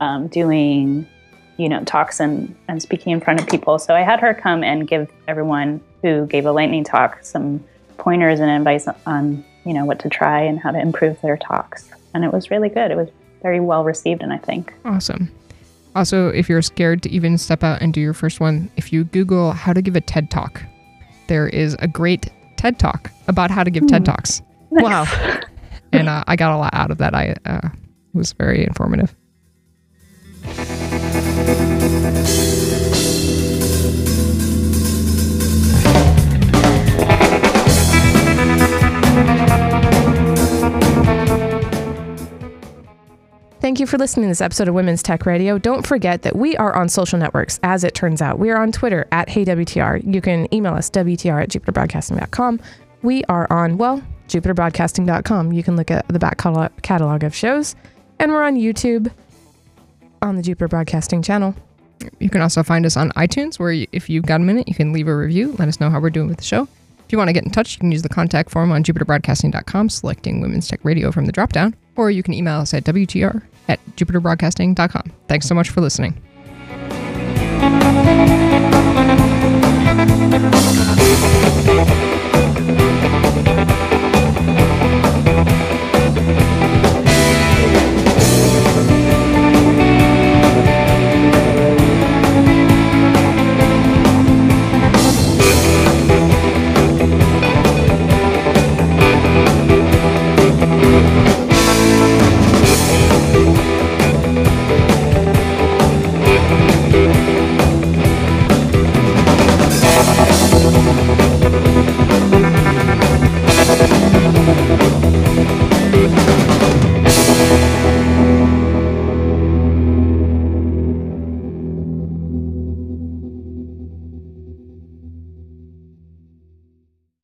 um, 0.00 0.26
doing, 0.26 1.06
you 1.58 1.68
know, 1.68 1.84
talks 1.84 2.18
and 2.18 2.56
and 2.66 2.82
speaking 2.82 3.12
in 3.12 3.20
front 3.20 3.40
of 3.40 3.46
people. 3.46 3.78
So 3.78 3.94
I 3.94 4.00
had 4.02 4.18
her 4.18 4.34
come 4.34 4.64
and 4.64 4.88
give 4.88 5.08
everyone 5.28 5.80
who 6.04 6.26
gave 6.26 6.44
a 6.44 6.52
lightning 6.52 6.84
talk 6.84 7.18
some 7.24 7.64
pointers 7.96 8.38
and 8.40 8.50
advice 8.50 8.86
on 9.06 9.42
you 9.64 9.72
know 9.72 9.86
what 9.86 9.98
to 9.98 10.08
try 10.08 10.40
and 10.40 10.60
how 10.60 10.70
to 10.70 10.78
improve 10.78 11.18
their 11.22 11.38
talks 11.38 11.88
and 12.12 12.24
it 12.24 12.32
was 12.32 12.50
really 12.50 12.68
good 12.68 12.90
it 12.90 12.96
was 12.96 13.08
very 13.42 13.60
well 13.60 13.84
received 13.84 14.22
and 14.22 14.32
i 14.32 14.38
think 14.38 14.72
Awesome. 14.84 15.30
Also, 15.96 16.28
if 16.28 16.48
you're 16.48 16.62
scared 16.62 17.02
to 17.04 17.10
even 17.10 17.38
step 17.38 17.62
out 17.62 17.80
and 17.80 17.94
do 17.94 18.00
your 18.00 18.14
first 18.14 18.40
one, 18.40 18.68
if 18.76 18.92
you 18.92 19.04
Google 19.04 19.52
how 19.52 19.72
to 19.72 19.80
give 19.80 19.94
a 19.94 20.00
TED 20.00 20.28
talk, 20.28 20.60
there 21.28 21.46
is 21.46 21.76
a 21.78 21.86
great 21.86 22.30
TED 22.56 22.78
talk 22.80 23.10
about 23.28 23.50
how 23.50 23.62
to 23.62 23.70
give 23.70 23.86
TED 23.86 24.04
talks. 24.04 24.42
Wow. 24.70 25.06
And 25.92 26.08
uh, 26.08 26.24
I 26.26 26.34
got 26.34 26.52
a 26.52 26.58
lot 26.58 26.74
out 26.74 26.90
of 26.90 26.98
that. 26.98 27.14
I 27.14 27.36
uh, 27.46 27.68
was 28.14 28.32
very 28.32 28.64
informative. 28.64 29.14
Thank 43.64 43.80
you 43.80 43.86
for 43.86 43.96
listening 43.96 44.24
to 44.24 44.28
this 44.28 44.42
episode 44.42 44.68
of 44.68 44.74
Women's 44.74 45.02
Tech 45.02 45.24
Radio. 45.24 45.56
Don't 45.56 45.86
forget 45.86 46.20
that 46.20 46.36
we 46.36 46.54
are 46.58 46.76
on 46.76 46.86
social 46.90 47.18
networks, 47.18 47.58
as 47.62 47.82
it 47.82 47.94
turns 47.94 48.20
out. 48.20 48.38
We 48.38 48.50
are 48.50 48.60
on 48.60 48.72
Twitter 48.72 49.06
at 49.10 49.26
HeyWTR. 49.28 50.02
You 50.04 50.20
can 50.20 50.52
email 50.52 50.74
us, 50.74 50.90
WTR 50.90 51.44
at 51.44 51.48
JupiterBroadcasting.com. 51.48 52.60
We 53.00 53.24
are 53.24 53.50
on, 53.50 53.78
well, 53.78 54.02
JupiterBroadcasting.com. 54.28 55.54
You 55.54 55.62
can 55.62 55.76
look 55.76 55.90
at 55.90 56.06
the 56.08 56.18
back 56.18 56.36
catalog, 56.36 57.24
of 57.24 57.34
shows. 57.34 57.74
And 58.18 58.32
we're 58.32 58.42
on 58.42 58.56
YouTube 58.56 59.10
on 60.20 60.36
the 60.36 60.42
Jupiter 60.42 60.68
Broadcasting 60.68 61.22
channel. 61.22 61.54
You 62.18 62.28
can 62.28 62.42
also 62.42 62.62
find 62.62 62.84
us 62.84 62.98
on 62.98 63.12
iTunes, 63.12 63.58
where 63.58 63.86
if 63.92 64.10
you've 64.10 64.26
got 64.26 64.42
a 64.42 64.44
minute, 64.44 64.68
you 64.68 64.74
can 64.74 64.92
leave 64.92 65.08
a 65.08 65.16
review. 65.16 65.56
Let 65.58 65.68
us 65.68 65.80
know 65.80 65.88
how 65.88 66.00
we're 66.00 66.10
doing 66.10 66.28
with 66.28 66.36
the 66.36 66.44
show. 66.44 66.68
If 67.06 67.12
you 67.12 67.16
want 67.16 67.28
to 67.28 67.32
get 67.34 67.44
in 67.44 67.50
touch, 67.50 67.72
you 67.72 67.80
can 67.80 67.92
use 67.92 68.02
the 68.02 68.10
contact 68.10 68.50
form 68.50 68.72
on 68.72 68.84
jupiterbroadcasting.com, 68.84 69.88
selecting 69.88 70.42
Women's 70.42 70.68
Tech 70.68 70.80
Radio 70.84 71.10
from 71.10 71.24
the 71.24 71.32
dropdown, 71.32 71.72
or 71.96 72.10
you 72.10 72.22
can 72.22 72.34
email 72.34 72.60
us 72.60 72.74
at 72.74 72.84
WTR 72.84 73.42
at 73.68 73.84
jupiterbroadcasting.com. 73.96 75.12
Thanks 75.28 75.46
so 75.46 75.54
much 75.54 75.70
for 75.70 75.80
listening. 75.80 76.20